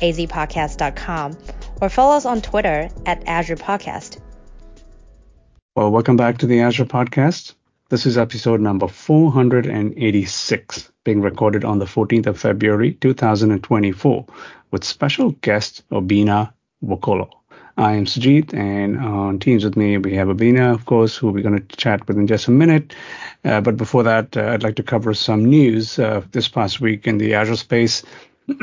azpodcast.com 0.00 1.38
or 1.80 1.88
follow 1.88 2.16
us 2.16 2.26
on 2.26 2.40
Twitter 2.40 2.88
at 3.06 3.26
Azure 3.26 3.56
Podcast. 3.56 4.18
Well, 5.76 5.90
welcome 5.90 6.16
back 6.16 6.38
to 6.38 6.46
the 6.46 6.60
Azure 6.60 6.84
Podcast. 6.84 7.54
This 7.90 8.06
is 8.06 8.18
episode 8.18 8.60
number 8.60 8.86
486, 8.86 10.92
being 11.04 11.20
recorded 11.20 11.64
on 11.64 11.78
the 11.78 11.86
14th 11.86 12.26
of 12.26 12.38
February 12.38 12.92
2024, 12.92 14.26
with 14.70 14.84
special 14.84 15.30
guest 15.42 15.82
Obinna 15.90 16.52
Nwokolo. 16.84 17.30
I 17.76 17.94
am 17.94 18.04
Sujit, 18.04 18.52
and 18.52 18.98
on 18.98 19.38
Teams 19.38 19.64
with 19.64 19.76
me, 19.76 19.96
we 19.96 20.14
have 20.14 20.28
Obinna, 20.28 20.74
of 20.74 20.84
course, 20.84 21.16
who 21.16 21.32
we're 21.32 21.42
going 21.42 21.66
to 21.66 21.76
chat 21.76 22.06
with 22.06 22.18
in 22.18 22.26
just 22.26 22.46
a 22.46 22.50
minute. 22.50 22.94
Uh, 23.44 23.60
but 23.60 23.76
before 23.76 24.02
that, 24.02 24.36
uh, 24.36 24.50
I'd 24.50 24.62
like 24.62 24.76
to 24.76 24.82
cover 24.82 25.14
some 25.14 25.46
news 25.46 25.98
uh, 25.98 26.22
this 26.32 26.46
past 26.46 26.80
week 26.80 27.06
in 27.06 27.18
the 27.18 27.34
Azure 27.34 27.56
space. 27.56 28.02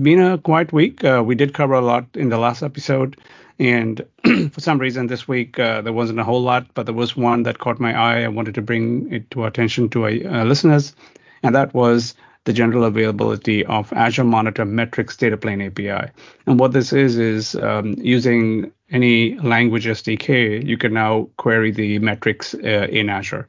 Been 0.00 0.20
a 0.20 0.36
quiet 0.36 0.74
week. 0.74 1.02
Uh, 1.04 1.22
we 1.24 1.34
did 1.34 1.54
cover 1.54 1.72
a 1.72 1.80
lot 1.80 2.06
in 2.14 2.28
the 2.28 2.36
last 2.36 2.62
episode, 2.62 3.16
and 3.58 4.04
for 4.52 4.60
some 4.60 4.78
reason 4.78 5.06
this 5.06 5.26
week 5.26 5.58
uh, 5.58 5.80
there 5.80 5.92
wasn't 5.94 6.20
a 6.20 6.24
whole 6.24 6.42
lot, 6.42 6.66
but 6.74 6.84
there 6.84 6.94
was 6.94 7.16
one 7.16 7.44
that 7.44 7.60
caught 7.60 7.80
my 7.80 7.98
eye. 7.98 8.22
I 8.24 8.28
wanted 8.28 8.54
to 8.56 8.62
bring 8.62 9.10
it 9.10 9.30
to 9.30 9.46
attention 9.46 9.88
to 9.90 10.04
our 10.04 10.10
uh, 10.10 10.44
listeners, 10.44 10.94
and 11.42 11.54
that 11.54 11.72
was 11.72 12.14
the 12.44 12.52
general 12.52 12.84
availability 12.84 13.64
of 13.64 13.90
Azure 13.94 14.24
Monitor 14.24 14.66
Metrics 14.66 15.16
Data 15.16 15.38
Plane 15.38 15.62
API. 15.62 16.10
And 16.46 16.60
what 16.60 16.72
this 16.72 16.92
is 16.92 17.16
is 17.16 17.54
um, 17.54 17.94
using 17.96 18.70
any 18.90 19.38
language 19.38 19.86
SDK, 19.86 20.62
you 20.62 20.76
can 20.76 20.92
now 20.92 21.30
query 21.38 21.70
the 21.70 22.00
metrics 22.00 22.54
uh, 22.54 22.86
in 22.90 23.08
Azure. 23.08 23.48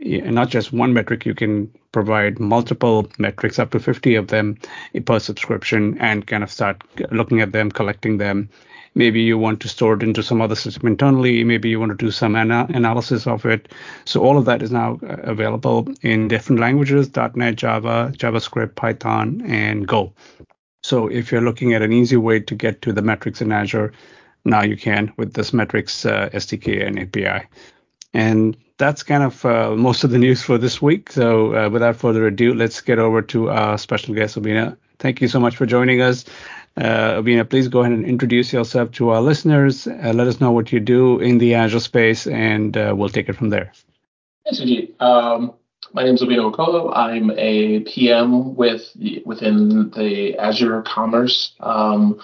Not 0.00 0.48
just 0.48 0.72
one 0.72 0.92
metric, 0.92 1.26
you 1.26 1.34
can 1.34 1.70
provide 1.92 2.40
multiple 2.40 3.08
metrics, 3.18 3.58
up 3.58 3.70
to 3.72 3.80
50 3.80 4.14
of 4.14 4.28
them 4.28 4.58
per 5.04 5.18
subscription, 5.18 5.98
and 5.98 6.26
kind 6.26 6.42
of 6.42 6.50
start 6.50 6.82
looking 7.10 7.40
at 7.40 7.52
them, 7.52 7.70
collecting 7.70 8.18
them, 8.18 8.48
Maybe 8.94 9.22
you 9.22 9.38
want 9.38 9.60
to 9.60 9.68
store 9.68 9.94
it 9.94 10.02
into 10.02 10.22
some 10.22 10.42
other 10.42 10.54
system 10.54 10.86
internally. 10.86 11.44
Maybe 11.44 11.70
you 11.70 11.80
want 11.80 11.98
to 11.98 12.04
do 12.04 12.10
some 12.10 12.36
ana- 12.36 12.66
analysis 12.68 13.26
of 13.26 13.46
it. 13.46 13.72
So 14.04 14.22
all 14.22 14.36
of 14.36 14.44
that 14.44 14.62
is 14.62 14.70
now 14.70 14.98
uh, 15.02 15.16
available 15.22 15.88
in 16.02 16.28
different 16.28 16.60
languages: 16.60 17.10
.NET, 17.34 17.56
Java, 17.56 18.12
JavaScript, 18.16 18.74
Python, 18.74 19.42
and 19.46 19.88
Go. 19.88 20.12
So 20.82 21.06
if 21.08 21.32
you're 21.32 21.40
looking 21.40 21.72
at 21.72 21.82
an 21.82 21.92
easy 21.92 22.16
way 22.16 22.40
to 22.40 22.54
get 22.54 22.82
to 22.82 22.92
the 22.92 23.02
metrics 23.02 23.40
in 23.40 23.50
Azure, 23.50 23.92
now 24.44 24.62
you 24.62 24.76
can 24.76 25.12
with 25.16 25.34
this 25.34 25.54
metrics 25.54 26.04
uh, 26.04 26.28
SDK 26.34 26.86
and 26.86 26.98
API. 26.98 27.46
And 28.12 28.56
that's 28.82 29.04
kind 29.04 29.22
of 29.22 29.44
uh, 29.44 29.70
most 29.76 30.02
of 30.02 30.10
the 30.10 30.18
news 30.18 30.42
for 30.42 30.58
this 30.58 30.82
week. 30.82 31.12
So 31.12 31.54
uh, 31.54 31.70
without 31.70 31.94
further 31.94 32.26
ado, 32.26 32.52
let's 32.52 32.80
get 32.80 32.98
over 32.98 33.22
to 33.22 33.48
our 33.48 33.78
special 33.78 34.12
guest, 34.12 34.36
Obinna. 34.36 34.76
Thank 34.98 35.20
you 35.20 35.28
so 35.28 35.38
much 35.38 35.56
for 35.56 35.66
joining 35.66 36.00
us. 36.00 36.24
Uh, 36.76 37.22
please 37.48 37.68
go 37.68 37.80
ahead 37.82 37.92
and 37.92 38.04
introduce 38.04 38.52
yourself 38.52 38.90
to 38.92 39.10
our 39.10 39.22
listeners. 39.22 39.86
Uh, 39.86 40.12
let 40.12 40.26
us 40.26 40.40
know 40.40 40.50
what 40.50 40.72
you 40.72 40.80
do 40.80 41.20
in 41.20 41.38
the 41.38 41.54
Azure 41.54 41.78
space, 41.78 42.26
and 42.26 42.76
uh, 42.76 42.92
we'll 42.96 43.08
take 43.08 43.28
it 43.28 43.36
from 43.36 43.50
there. 43.50 43.72
Yes, 44.46 44.58
indeed. 44.58 44.94
Um, 44.98 45.54
my 45.92 46.02
name 46.02 46.16
is 46.16 46.22
Obinna 46.22 46.50
Nwokolo. 46.50 46.90
I'm 46.92 47.30
a 47.36 47.80
PM 47.80 48.56
with 48.56 48.90
within 49.24 49.90
the 49.90 50.36
Azure 50.38 50.82
Commerce 50.82 51.54
um, 51.60 52.20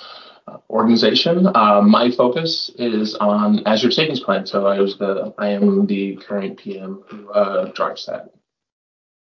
organization. 0.70 1.46
Uh, 1.54 1.82
my 1.82 2.10
focus 2.10 2.70
is 2.78 3.14
on 3.16 3.66
Azure 3.66 3.90
Savings 3.90 4.20
Plan. 4.20 4.46
So 4.46 4.66
I 4.66 4.80
was 4.80 4.98
the 4.98 5.34
I 5.38 5.48
am 5.48 5.86
the 5.86 6.16
current 6.16 6.58
PM 6.58 7.02
who 7.08 7.30
uh, 7.30 7.66
drives 7.72 8.06
that. 8.06 8.30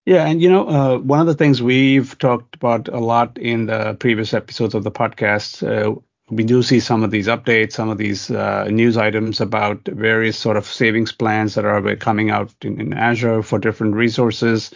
Yeah, 0.06 0.25
and 0.25 0.41
you 0.41 0.50
know, 0.50 0.68
uh, 0.68 0.97
one 0.97 1.22
of 1.22 1.28
the 1.28 1.34
things 1.34 1.62
we've 1.62 2.18
talked 2.18 2.56
about 2.56 2.90
a 2.90 3.00
lot 3.00 3.38
in 3.38 3.68
the 3.68 3.96
previous 4.00 4.34
episodes 4.34 4.75
of 4.75 4.84
the 4.84 4.91
podcast, 4.91 5.63
uh, 5.66 5.97
we 6.29 6.44
do 6.44 6.62
see 6.62 6.79
some 6.79 7.03
of 7.03 7.12
these 7.12 7.28
updates, 7.28 7.74
some 7.74 7.90
of 7.90 7.97
these 7.97 8.30
uh, 8.30 8.66
news 8.66 8.97
items 8.97 9.40
about 9.40 9.85
various 9.85 10.38
sort 10.38 10.57
of 10.57 10.66
savings 10.66 11.12
plans 11.12 11.56
that 11.56 11.66
are 11.66 11.95
coming 11.95 12.31
out 12.31 12.53
in, 12.62 12.81
in 12.81 12.94
Azure 12.94 13.44
for 13.44 13.59
different 13.59 13.95
resources. 13.95 14.72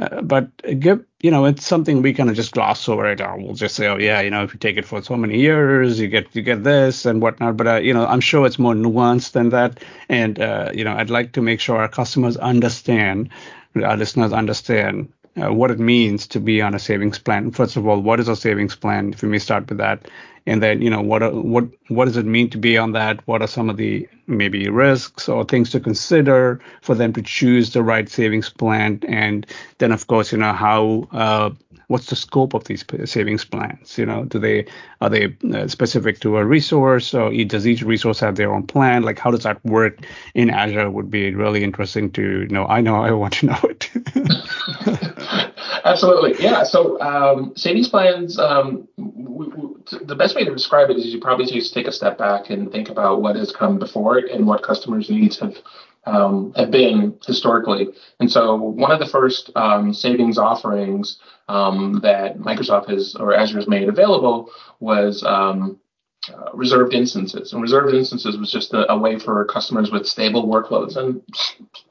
Uh, 0.00 0.22
but 0.22 0.50
give, 0.80 1.04
you 1.20 1.30
know, 1.30 1.44
it's 1.44 1.66
something 1.66 2.00
we 2.00 2.14
kind 2.14 2.30
of 2.30 2.36
just 2.36 2.52
gloss 2.52 2.88
over 2.88 3.10
it. 3.10 3.20
Or 3.20 3.36
we'll 3.38 3.54
just 3.54 3.74
say, 3.74 3.86
oh 3.86 3.98
yeah, 3.98 4.20
you 4.20 4.30
know, 4.30 4.42
if 4.42 4.54
you 4.54 4.58
take 4.58 4.78
it 4.78 4.86
for 4.86 5.02
so 5.02 5.16
many 5.16 5.38
years, 5.38 6.00
you 6.00 6.08
get 6.08 6.34
you 6.34 6.42
get 6.42 6.64
this 6.64 7.04
and 7.04 7.20
whatnot. 7.20 7.56
But 7.56 7.66
uh, 7.66 7.76
you 7.76 7.92
know, 7.92 8.06
I'm 8.06 8.20
sure 8.20 8.46
it's 8.46 8.58
more 8.58 8.74
nuanced 8.74 9.32
than 9.32 9.50
that. 9.50 9.80
And 10.08 10.40
uh, 10.40 10.70
you 10.74 10.84
know, 10.84 10.94
I'd 10.96 11.10
like 11.10 11.32
to 11.32 11.42
make 11.42 11.60
sure 11.60 11.76
our 11.76 11.88
customers 11.88 12.36
understand 12.38 13.30
our 13.76 13.96
listeners 13.96 14.32
understand 14.32 15.12
uh, 15.40 15.52
what 15.52 15.70
it 15.70 15.78
means 15.78 16.26
to 16.26 16.40
be 16.40 16.60
on 16.60 16.74
a 16.74 16.78
savings 16.78 17.18
plan. 17.18 17.50
First 17.50 17.76
of 17.76 17.86
all, 17.86 18.00
what 18.00 18.20
is 18.20 18.28
a 18.28 18.36
savings 18.36 18.74
plan? 18.74 19.12
If 19.12 19.22
we 19.22 19.28
may 19.28 19.38
start 19.38 19.68
with 19.68 19.78
that, 19.78 20.08
and 20.46 20.62
then 20.62 20.82
you 20.82 20.90
know 20.90 21.00
what 21.00 21.22
are, 21.22 21.30
what 21.30 21.64
what 21.88 22.04
does 22.06 22.16
it 22.16 22.26
mean 22.26 22.50
to 22.50 22.58
be 22.58 22.76
on 22.78 22.92
that? 22.92 23.26
What 23.26 23.42
are 23.42 23.48
some 23.48 23.70
of 23.70 23.76
the 23.76 24.08
maybe 24.26 24.68
risks 24.68 25.28
or 25.28 25.44
things 25.44 25.70
to 25.70 25.80
consider 25.80 26.60
for 26.82 26.94
them 26.94 27.12
to 27.14 27.22
choose 27.22 27.72
the 27.72 27.82
right 27.82 28.08
savings 28.08 28.48
plan? 28.48 29.00
And 29.08 29.46
then 29.78 29.92
of 29.92 30.06
course 30.06 30.32
you 30.32 30.38
know 30.38 30.52
how 30.52 31.08
uh, 31.12 31.50
what's 31.90 32.06
the 32.06 32.14
scope 32.14 32.54
of 32.54 32.64
these 32.64 32.84
savings 33.04 33.44
plans? 33.44 33.98
You 33.98 34.06
know, 34.06 34.24
do 34.24 34.38
they 34.38 34.64
are 35.00 35.10
they 35.10 35.36
uh, 35.52 35.66
specific 35.66 36.20
to 36.20 36.36
a 36.36 36.44
resource, 36.44 37.12
or 37.12 37.32
does 37.44 37.66
each 37.66 37.82
resource 37.82 38.20
have 38.20 38.36
their 38.36 38.54
own 38.54 38.66
plan? 38.66 39.02
Like, 39.02 39.18
how 39.18 39.32
does 39.32 39.42
that 39.42 39.62
work 39.64 39.98
in 40.34 40.50
Azure? 40.50 40.88
Would 40.90 41.10
be 41.10 41.34
really 41.34 41.64
interesting 41.64 42.12
to 42.12 42.46
know. 42.46 42.64
I 42.66 42.80
know 42.80 43.02
I 43.02 43.10
want 43.10 43.34
to 43.34 43.46
know 43.46 43.58
it. 43.64 43.90
Absolutely, 45.84 46.42
yeah. 46.42 46.62
So 46.62 47.00
um, 47.00 47.52
savings 47.56 47.88
plans. 47.88 48.38
Um, 48.38 48.86
we, 48.96 49.48
we, 49.48 49.98
the 50.04 50.14
best 50.14 50.29
way 50.34 50.44
to 50.44 50.52
describe 50.52 50.90
it 50.90 50.96
is 50.96 51.06
you 51.06 51.20
probably 51.20 51.46
just 51.46 51.74
take 51.74 51.86
a 51.86 51.92
step 51.92 52.18
back 52.18 52.50
and 52.50 52.70
think 52.70 52.88
about 52.88 53.22
what 53.22 53.36
has 53.36 53.52
come 53.52 53.78
before 53.78 54.18
it 54.18 54.30
and 54.30 54.46
what 54.46 54.62
customers' 54.62 55.10
needs 55.10 55.38
have 55.38 55.56
um, 56.04 56.52
have 56.56 56.70
been 56.70 57.18
historically. 57.26 57.88
And 58.20 58.30
so 58.30 58.54
one 58.56 58.90
of 58.90 59.00
the 59.00 59.06
first 59.06 59.50
um, 59.54 59.92
savings 59.92 60.38
offerings 60.38 61.18
um, 61.48 62.00
that 62.02 62.38
Microsoft 62.38 62.88
has 62.88 63.14
or 63.16 63.34
Azure 63.34 63.58
has 63.58 63.68
made 63.68 63.88
available 63.88 64.50
was 64.80 65.22
um, 65.24 65.78
uh, 66.32 66.50
reserved 66.54 66.94
instances. 66.94 67.52
And 67.52 67.62
reserved 67.62 67.94
instances 67.94 68.36
was 68.36 68.50
just 68.50 68.72
a, 68.72 68.90
a, 68.90 68.98
way 68.98 69.18
for 69.18 69.44
customers 69.46 69.90
with 69.90 70.06
stable 70.06 70.46
workloads. 70.46 70.96
And 70.96 71.22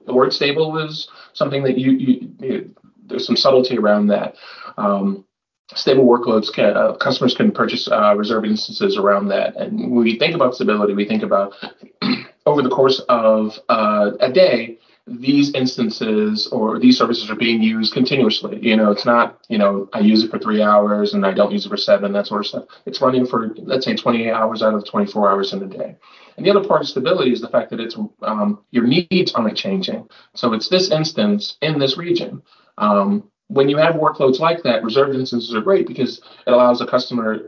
the 0.06 0.14
word 0.14 0.34
stable 0.34 0.72
was 0.72 1.10
something 1.34 1.64
that 1.64 1.78
you, 1.78 1.92
you, 1.92 2.30
you 2.40 2.76
there's 3.06 3.26
some 3.26 3.36
subtlety 3.36 3.78
around 3.78 4.08
that. 4.08 4.36
Um, 4.78 5.26
stable 5.76 6.06
workloads 6.06 6.52
can 6.52 6.76
uh, 6.76 6.94
customers 6.94 7.36
can 7.36 7.52
purchase 7.52 7.88
uh, 7.88 8.16
reserved 8.16 8.48
instances 8.48 8.98
around 8.98 9.28
that. 9.30 9.56
And 9.56 9.80
when 9.80 10.04
we 10.04 10.18
think 10.18 10.36
about 10.36 10.56
stability, 10.56 10.94
we 10.94 11.08
think 11.08 11.24
about 11.24 11.54
over 12.46 12.62
the 12.62 12.70
course 12.70 13.02
of 13.10 13.58
uh, 13.70 14.12
a 14.20 14.32
day, 14.32 14.80
these 15.10 15.54
instances 15.54 16.48
or 16.52 16.80
these 16.80 16.98
services 16.98 17.30
are 17.30 17.36
being 17.36 17.62
used 17.62 17.94
continuously. 17.94 18.60
You 18.62 18.76
know, 18.76 18.92
it's 18.92 19.06
not, 19.06 19.40
you 19.48 19.58
know, 19.58 19.90
I 19.94 20.00
use 20.00 20.24
it 20.24 20.30
for 20.30 20.38
three 20.38 20.62
hours 20.62 21.14
and 21.14 21.26
I 21.26 21.34
don't 21.34 21.52
use 21.52 21.66
it 21.66 21.70
for 21.70 21.78
seven, 21.78 22.14
that 22.14 22.28
sort 22.28 22.42
of 22.42 22.48
stuff. 22.48 22.64
It's 22.86 23.02
running 23.02 23.26
for, 23.26 23.50
let's 23.58 23.86
say, 23.86 23.96
28 23.96 24.32
hours 24.32 24.62
out 24.62 24.76
of 24.76 24.86
24 24.86 25.32
hours 25.32 25.54
in 25.54 25.64
a 25.64 25.68
day. 25.68 25.96
And 26.38 26.46
the 26.46 26.52
other 26.52 26.68
part 26.68 26.82
of 26.82 26.88
stability 26.88 27.32
is 27.32 27.42
the 27.42 27.50
fact 27.50 27.72
that 27.72 27.80
it's 27.80 27.98
um, 28.22 28.64
your 28.72 28.86
needs 28.86 29.34
aren't 29.34 29.58
changing. 29.58 30.08
So 30.36 30.54
it's 30.54 30.70
this 30.70 30.92
instance 30.92 31.58
in 31.62 31.80
this 31.80 31.98
region. 31.98 32.44
Um, 32.78 33.30
when 33.50 33.68
you 33.68 33.78
have 33.78 33.96
workloads 33.96 34.40
like 34.40 34.62
that, 34.64 34.84
reserved 34.84 35.16
instances 35.16 35.54
are 35.56 35.62
great 35.62 35.88
because 35.88 36.22
it 36.46 36.52
allows 36.52 36.82
a 36.82 36.86
customer, 36.86 37.40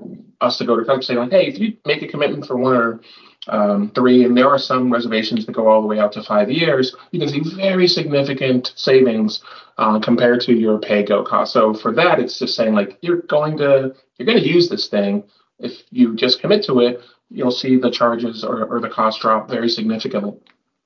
us 0.41 0.57
to 0.57 0.65
go 0.65 0.75
to 0.75 0.81
customers 0.81 1.07
say 1.07 1.15
like, 1.15 1.29
hey, 1.29 1.47
if 1.47 1.59
you 1.59 1.77
make 1.85 2.01
a 2.01 2.07
commitment 2.07 2.45
for 2.45 2.57
one 2.57 2.75
or 2.75 3.01
um, 3.47 3.91
three, 3.93 4.25
and 4.25 4.35
there 4.35 4.49
are 4.49 4.57
some 4.57 4.91
reservations 4.91 5.45
that 5.45 5.51
go 5.51 5.67
all 5.67 5.81
the 5.81 5.87
way 5.87 5.99
out 5.99 6.11
to 6.13 6.23
five 6.23 6.49
years, 6.49 6.95
you 7.11 7.19
can 7.19 7.29
see 7.29 7.41
very 7.55 7.87
significant 7.87 8.73
savings 8.75 9.43
uh, 9.77 9.99
compared 9.99 10.41
to 10.41 10.53
your 10.53 10.79
pay 10.79 11.03
go 11.03 11.23
cost. 11.23 11.53
So 11.53 11.73
for 11.75 11.93
that, 11.93 12.19
it's 12.19 12.39
just 12.39 12.55
saying 12.55 12.73
like 12.73 12.97
you're 13.01 13.21
going 13.21 13.57
to 13.59 13.95
you're 14.17 14.25
going 14.25 14.41
to 14.41 14.47
use 14.47 14.69
this 14.69 14.87
thing. 14.87 15.23
If 15.59 15.83
you 15.91 16.15
just 16.15 16.41
commit 16.41 16.65
to 16.65 16.79
it, 16.79 17.01
you'll 17.29 17.51
see 17.51 17.77
the 17.77 17.91
charges 17.91 18.43
or, 18.43 18.65
or 18.65 18.79
the 18.79 18.89
cost 18.89 19.21
drop 19.21 19.49
very 19.49 19.69
significantly. 19.69 20.33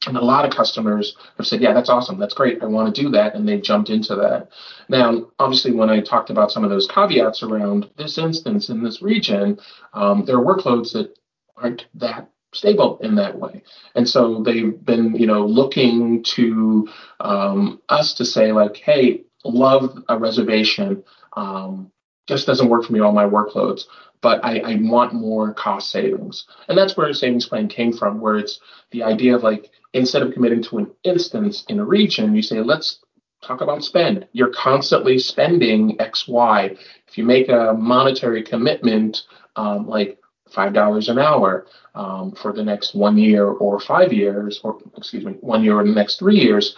And 0.08 0.18
a 0.18 0.22
lot 0.22 0.46
of 0.46 0.52
customers 0.52 1.16
have 1.38 1.48
said, 1.48 1.62
yeah, 1.62 1.74
that's 1.74 1.90
awesome. 1.90 2.20
That's 2.20 2.34
great. 2.34 2.62
I 2.62 2.66
want 2.66 2.94
to 2.94 3.02
do 3.02 3.10
that. 3.12 3.36
And 3.36 3.48
they've 3.48 3.62
jumped 3.62 3.90
into 3.90 4.16
that. 4.16 4.50
Now, 4.90 5.28
obviously, 5.40 5.72
when 5.72 5.90
I 5.90 6.02
talked 6.02 6.30
about 6.30 6.52
some 6.52 6.64
of 6.64 6.70
those 6.70 6.88
caveats 6.88 7.44
around 7.44 7.90
this 7.98 8.18
instance 8.18 8.70
in 8.70 8.84
this 8.84 9.02
region, 9.02 9.60
um, 9.94 10.26
there 10.26 10.38
are 10.38 10.44
workloads 10.44 10.94
that 10.94 11.18
aren't 11.58 11.86
that 11.96 12.30
stable 12.54 13.00
in 13.02 13.16
that 13.16 13.38
way. 13.38 13.64
And 13.96 14.08
so 14.08 14.44
they've 14.44 14.84
been, 14.86 15.16
you 15.16 15.28
know, 15.28 15.46
looking 15.46 16.24
to 16.36 16.88
um, 17.20 17.82
us 17.90 18.14
to 18.16 18.26
say, 18.26 18.52
like, 18.52 18.78
hey, 18.78 19.24
love 19.44 20.04
a 20.08 20.18
reservation. 20.18 21.04
Um, 21.36 21.92
just 22.28 22.48
doesn't 22.48 22.70
work 22.70 22.86
for 22.86 22.94
me, 22.94 23.02
all 23.02 23.12
my 23.12 23.26
workloads 23.26 23.86
but 24.26 24.44
I, 24.44 24.58
I, 24.58 24.76
want 24.82 25.14
more 25.14 25.54
cost 25.54 25.92
savings. 25.92 26.48
And 26.68 26.76
that's 26.76 26.98
where 26.98 27.08
a 27.08 27.14
savings 27.14 27.46
plan 27.46 27.68
came 27.68 27.94
from, 27.94 28.20
where 28.20 28.38
it's 28.38 28.60
the 28.90 29.04
idea 29.04 29.36
of 29.36 29.44
like, 29.44 29.70
instead 29.94 30.24
of 30.24 30.34
committing 30.34 30.64
to 30.64 30.80
an 30.80 30.90
instance 31.04 31.64
in 31.70 31.80
a 31.80 31.86
region, 31.86 32.34
you 32.34 32.42
say, 32.42 32.60
let's 32.60 33.02
talk 33.44 33.62
about 33.62 33.84
spend. 33.84 34.28
You're 34.32 34.52
constantly 34.52 35.20
spending 35.20 36.02
X, 36.02 36.28
Y. 36.28 36.76
If 37.08 37.20
you 37.20 37.24
make 37.24 37.50
a 37.50 37.76
monetary 37.78 38.42
commitment, 38.42 39.22
um, 39.58 39.88
like 39.88 40.18
$5 40.52 41.08
an 41.08 41.20
hour 41.20 41.68
um, 41.94 42.32
for 42.32 42.52
the 42.52 42.64
next 42.64 42.96
one 42.96 43.20
year 43.20 43.46
or 43.46 43.80
five 43.80 44.12
years, 44.12 44.60
or 44.64 44.80
excuse 44.98 45.24
me, 45.24 45.34
one 45.42 45.64
year 45.64 45.80
or 45.80 45.84
the 45.84 45.94
next 45.94 46.18
three 46.18 46.40
years, 46.40 46.76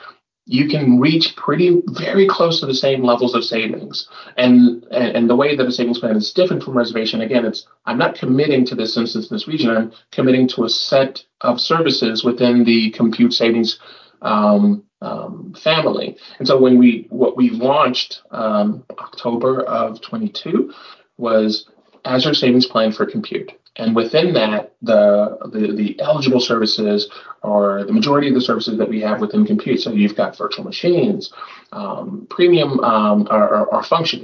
you 0.50 0.70
can 0.70 0.98
reach 0.98 1.36
pretty 1.36 1.82
very 1.88 2.26
close 2.26 2.62
to 2.62 2.66
the 2.66 2.74
same 2.74 3.04
levels 3.04 3.36
of 3.36 3.44
savings. 3.44 4.08
And, 4.38 4.86
and, 4.92 5.16
and 5.16 5.30
the 5.30 5.36
way 5.36 5.58
that 5.58 5.68
a 5.68 5.72
savings 5.72 6.00
plan 6.00 6.16
is 6.16 6.32
different 6.32 6.64
from 6.64 6.78
reservation, 6.78 7.20
again, 7.20 7.46
it's 7.46 7.68
I'm 7.86 7.98
not 7.98 8.16
committing 8.16 8.66
to 8.68 8.76
this 8.76 8.96
instance, 8.96 9.28
this 9.28 9.48
region. 9.48 9.70
I'm 9.70 9.92
committing 10.12 10.48
to 10.50 10.64
a 10.64 10.70
set 10.70 11.22
of 11.42 11.60
services 11.60 12.24
within 12.24 12.64
the 12.64 12.92
compute 12.92 13.34
savings 13.34 13.78
um, 14.22 14.84
um, 15.02 15.54
family. 15.62 16.18
And 16.40 16.48
so 16.48 16.58
when 16.58 16.78
we 16.78 17.08
what 17.10 17.36
we 17.36 17.50
launched 17.50 18.22
um, 18.32 18.86
October 18.92 19.64
of 19.64 20.02
22 20.02 20.74
was 21.18 21.70
Azure 22.06 22.34
Savings 22.34 22.66
Plan 22.66 22.94
for 22.94 23.06
Compute. 23.06 23.52
And 23.77 23.95
within 23.95 24.33
that, 24.33 24.74
the, 24.81 25.38
the, 25.51 25.74
the 25.74 26.00
eligible 26.00 26.39
services 26.39 27.09
are 27.44 27.83
the 27.83 27.94
majority 27.94 28.27
of 28.27 28.33
the 28.33 28.41
services 28.41 28.77
that 28.77 28.89
we 28.89 29.01
have 29.01 29.21
within 29.21 29.45
compute. 29.45 29.81
So 29.81 29.91
you've 29.91 30.15
got 30.15 30.38
virtual 30.38 30.65
machines, 30.65 31.31
um, 31.71 32.27
premium 32.29 32.79
um, 32.79 33.27
or, 33.29 33.69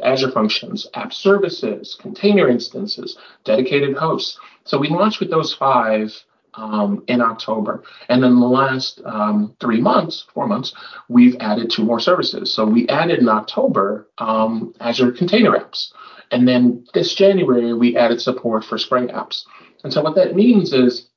Azure 0.04 0.32
functions, 0.32 0.88
app 0.94 1.14
services, 1.14 1.96
container 2.00 2.50
instances, 2.50 3.18
dedicated 3.44 3.96
hosts. 3.96 4.40
So 4.64 4.78
we 4.78 4.90
launched 4.90 5.20
with 5.20 5.30
those 5.30 5.54
five 5.54 6.12
um, 6.56 7.04
in 7.08 7.22
October. 7.22 7.84
And 8.10 8.24
in 8.24 8.40
the 8.40 8.46
last 8.48 9.02
um, 9.06 9.56
three 9.60 9.82
months, 9.82 10.26
four 10.34 10.48
months, 10.48 10.74
we've 11.10 11.36
added 11.40 11.72
two 11.72 11.84
more 11.84 12.00
services. 12.00 12.54
So 12.54 12.66
we 12.66 12.88
added 12.90 13.20
in 13.20 13.30
October 13.30 14.08
um, 14.18 14.74
Azure 14.80 15.12
Container 15.12 15.52
Apps. 15.52 15.94
And 16.34 16.48
then 16.48 16.84
this 16.96 17.14
January, 17.14 17.76
we 17.76 17.96
added 17.96 18.20
support 18.20 18.66
for 18.66 18.80
Spring 18.80 19.10
apps. 19.10 19.44
And 19.84 19.94
so 19.94 20.02
what 20.02 20.16
that 20.16 20.36
means 20.36 20.74
is, 20.74 21.10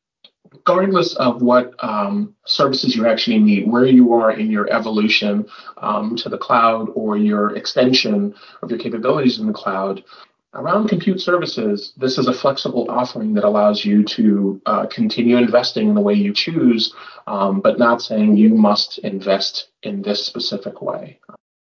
regardless 0.53 1.15
of 1.17 1.41
what 1.41 1.73
um, 1.83 2.35
services 2.45 2.95
you 2.95 3.07
actually 3.07 3.39
need, 3.39 3.71
where 3.71 3.87
you 3.87 4.13
are 4.13 4.31
in 4.31 4.51
your 4.51 4.71
evolution 4.71 5.47
um, 5.79 6.17
to 6.17 6.29
the 6.29 6.37
cloud 6.37 6.91
or 6.95 7.17
your 7.17 7.57
extension 7.57 8.35
of 8.61 8.71
your 8.71 8.79
capabilities 8.79 9.39
in 9.39 9.47
the 9.47 9.55
cloud, 9.55 10.05
around 10.53 10.89
compute 10.89 11.21
services, 11.23 11.95
this 11.97 12.19
is 12.19 12.29
a 12.29 12.35
flexible 12.35 12.87
offering 12.91 13.33
that 13.35 13.45
allows 13.45 13.87
you 13.87 14.05
to 14.05 14.61
uh, 14.67 14.85
continue 14.87 15.39
investing 15.39 15.89
in 15.89 15.95
the 15.95 16.01
way 16.03 16.15
you 16.15 16.35
choose, 16.35 16.93
um, 17.27 17.63
but 17.63 17.79
not 17.79 18.03
saying 18.03 18.37
you 18.37 18.51
must 18.55 18.99
invest 18.99 19.71
in 19.83 20.03
this 20.03 20.27
specific 20.27 20.83
way. 20.83 21.19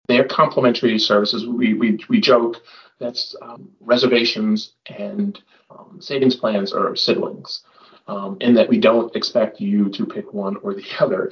They're 0.07 0.27
complementary 0.27 0.97
services. 1.00 1.45
We, 1.45 1.74
we, 1.74 2.00
we 2.09 2.21
joke 2.21 2.57
that's 3.01 3.36
um, 3.42 3.69
reservations 3.81 4.74
and 4.88 5.38
um, 5.69 6.00
savings 6.00 6.36
plans 6.36 6.71
are 6.71 6.95
siblings. 6.95 7.63
Um, 8.07 8.38
in 8.42 8.56
that 8.56 8.68
we 8.68 8.80
don't 8.80 9.15
expect 9.15 9.62
you 9.62 9.88
to 9.89 10.06
pick 10.06 10.33
one 10.33 10.57
or 10.57 10.74
the 10.74 10.83
other. 11.00 11.31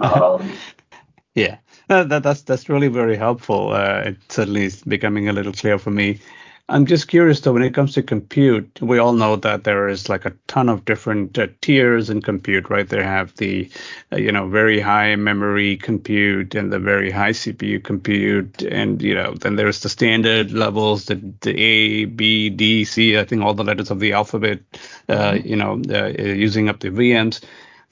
Um, 0.00 0.50
yeah, 1.34 1.58
that, 1.88 2.22
that's 2.22 2.42
that's 2.42 2.68
really 2.68 2.88
very 2.88 3.16
helpful. 3.16 3.72
Uh, 3.72 4.02
it 4.06 4.16
certainly 4.28 4.64
is 4.64 4.82
becoming 4.82 5.28
a 5.28 5.32
little 5.32 5.52
clear 5.52 5.78
for 5.78 5.90
me. 5.90 6.20
I'm 6.68 6.86
just 6.86 7.08
curious 7.08 7.40
though, 7.40 7.52
when 7.52 7.62
it 7.62 7.74
comes 7.74 7.92
to 7.94 8.02
compute, 8.02 8.80
we 8.80 8.98
all 8.98 9.12
know 9.12 9.36
that 9.36 9.64
there 9.64 9.88
is 9.88 10.08
like 10.08 10.24
a 10.24 10.32
ton 10.46 10.68
of 10.68 10.84
different 10.84 11.36
uh, 11.38 11.48
tiers 11.60 12.08
in 12.08 12.22
compute, 12.22 12.70
right? 12.70 12.88
They 12.88 13.02
have 13.02 13.34
the, 13.36 13.68
uh, 14.12 14.16
you 14.16 14.32
know, 14.32 14.48
very 14.48 14.80
high 14.80 15.16
memory 15.16 15.76
compute 15.76 16.54
and 16.54 16.72
the 16.72 16.78
very 16.78 17.10
high 17.10 17.32
CPU 17.32 17.82
compute, 17.82 18.62
and 18.62 19.02
you 19.02 19.14
know, 19.14 19.34
then 19.34 19.56
there's 19.56 19.80
the 19.80 19.88
standard 19.88 20.52
levels, 20.52 21.06
the, 21.06 21.16
the 21.40 21.50
A, 21.50 22.04
B, 22.06 22.48
D, 22.48 22.84
C, 22.84 23.18
I 23.18 23.24
think 23.24 23.42
all 23.42 23.54
the 23.54 23.64
letters 23.64 23.90
of 23.90 24.00
the 24.00 24.12
alphabet, 24.12 24.60
uh, 25.08 25.32
mm-hmm. 25.32 25.46
you 25.46 25.56
know, 25.56 25.82
uh, 25.90 26.06
using 26.16 26.68
up 26.68 26.80
the 26.80 26.90
VMs. 26.90 27.44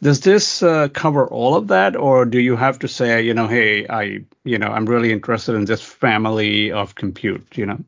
Does 0.02 0.20
this 0.20 0.62
uh, 0.62 0.88
cover 0.88 1.26
all 1.26 1.56
of 1.56 1.68
that, 1.68 1.96
or 1.96 2.24
do 2.24 2.40
you 2.40 2.56
have 2.56 2.78
to 2.78 2.88
say, 2.88 3.20
you 3.22 3.34
know, 3.34 3.46
hey, 3.46 3.86
I, 3.88 4.24
you 4.44 4.56
know, 4.56 4.68
I'm 4.68 4.86
really 4.86 5.12
interested 5.12 5.54
in 5.54 5.66
this 5.66 5.82
family 5.82 6.72
of 6.72 6.94
compute, 6.94 7.58
you 7.58 7.66
know? 7.66 7.78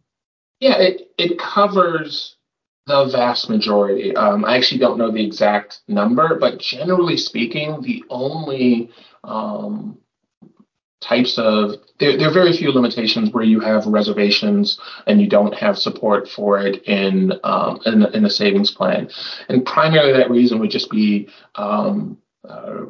Yeah, 0.62 0.79
it, 0.79 1.11
it 1.19 1.41
covers 1.41 2.37
the 2.87 3.06
vast 3.06 3.50
majority. 3.50 4.14
Um, 4.14 4.44
I 4.44 4.56
actually 4.56 4.79
don't 4.79 4.97
know 4.97 5.11
the 5.11 5.25
exact 5.25 5.81
number, 5.88 6.38
but 6.38 6.61
generally 6.61 7.17
speaking, 7.17 7.82
the 7.82 8.05
only 8.11 8.88
um, 9.25 9.99
types 11.00 11.37
of 11.37 11.75
there, 11.99 12.17
there 12.17 12.29
are 12.29 12.32
very 12.32 12.56
few 12.56 12.70
limitations 12.70 13.31
where 13.32 13.43
you 13.43 13.59
have 13.59 13.87
reservations 13.87 14.79
and 15.09 15.20
you 15.20 15.29
don't 15.29 15.53
have 15.53 15.76
support 15.76 16.29
for 16.29 16.61
it 16.61 16.85
in 16.85 17.32
um, 17.43 17.81
in, 17.85 18.05
in 18.14 18.25
a 18.25 18.31
savings 18.31 18.70
plan, 18.70 19.11
and 19.49 19.67
primarily 19.67 20.12
that 20.12 20.31
reason 20.31 20.61
would 20.61 20.70
just 20.70 20.91
be 20.93 21.29
um, 21.56 22.17
uh, 22.49 22.82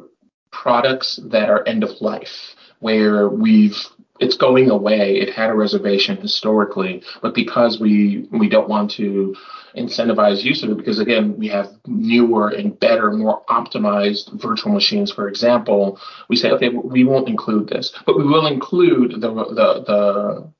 products 0.51 1.19
that 1.31 1.49
are 1.49 1.67
end 1.67 1.83
of 1.83 1.89
life 2.01 2.53
where 2.81 3.29
we've 3.29 3.83
it's 4.19 4.37
going 4.37 4.69
away. 4.69 5.17
It 5.17 5.33
had 5.33 5.49
a 5.49 5.55
reservation 5.55 6.17
historically, 6.17 7.03
but 7.21 7.33
because 7.33 7.79
we 7.79 8.27
we 8.31 8.47
don't 8.47 8.69
want 8.69 8.91
to 8.91 9.35
incentivize 9.75 10.43
use 10.43 10.61
of 10.63 10.69
it, 10.69 10.77
because 10.77 10.99
again, 10.99 11.35
we 11.37 11.47
have 11.47 11.71
newer 11.87 12.49
and 12.49 12.79
better, 12.79 13.11
more 13.11 13.43
optimized 13.49 14.31
virtual 14.39 14.71
machines. 14.71 15.11
For 15.11 15.27
example, 15.27 15.99
we 16.29 16.35
say, 16.35 16.51
okay, 16.51 16.69
we 16.69 17.03
won't 17.03 17.27
include 17.27 17.69
this, 17.69 17.91
but 18.05 18.17
we 18.17 18.23
will 18.23 18.45
include 18.45 19.19
the 19.19 19.29
the 19.29 19.83
the 19.87 20.53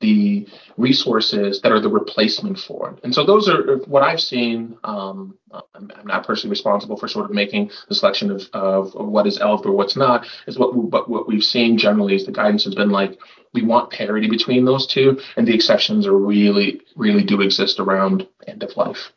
the 0.00 0.48
resources 0.76 1.60
that 1.60 1.72
are 1.72 1.80
the 1.80 1.88
replacement 1.88 2.58
for 2.58 2.90
it. 2.90 3.00
And 3.04 3.14
so 3.14 3.24
those 3.24 3.48
are 3.48 3.76
what 3.86 4.02
I've 4.02 4.20
seen. 4.20 4.78
Um, 4.82 5.36
I'm, 5.52 5.92
I'm, 5.94 6.06
not 6.06 6.26
personally 6.26 6.50
responsible 6.50 6.96
for 6.96 7.06
sort 7.06 7.26
of 7.26 7.32
making 7.32 7.70
the 7.88 7.94
selection 7.94 8.30
of, 8.30 8.48
of, 8.52 8.96
of 8.96 9.06
what 9.06 9.26
is 9.26 9.38
eligible 9.38 9.72
or 9.72 9.76
what's 9.76 9.96
not. 9.96 10.26
Is 10.46 10.58
what 10.58 10.74
we, 10.74 10.88
but 10.88 11.08
what 11.08 11.28
we've 11.28 11.44
seen 11.44 11.76
generally 11.76 12.14
is 12.14 12.24
the 12.24 12.32
guidance 12.32 12.64
has 12.64 12.74
been 12.74 12.90
like 12.90 13.18
we 13.52 13.62
want 13.62 13.90
parity 13.90 14.28
between 14.28 14.64
those 14.64 14.86
two, 14.86 15.20
and 15.36 15.46
the 15.46 15.54
exceptions 15.54 16.06
are 16.06 16.16
really 16.16 16.80
really 16.96 17.22
do 17.22 17.42
exist 17.42 17.78
around 17.78 18.26
end 18.46 18.62
of 18.62 18.76
life. 18.76 19.12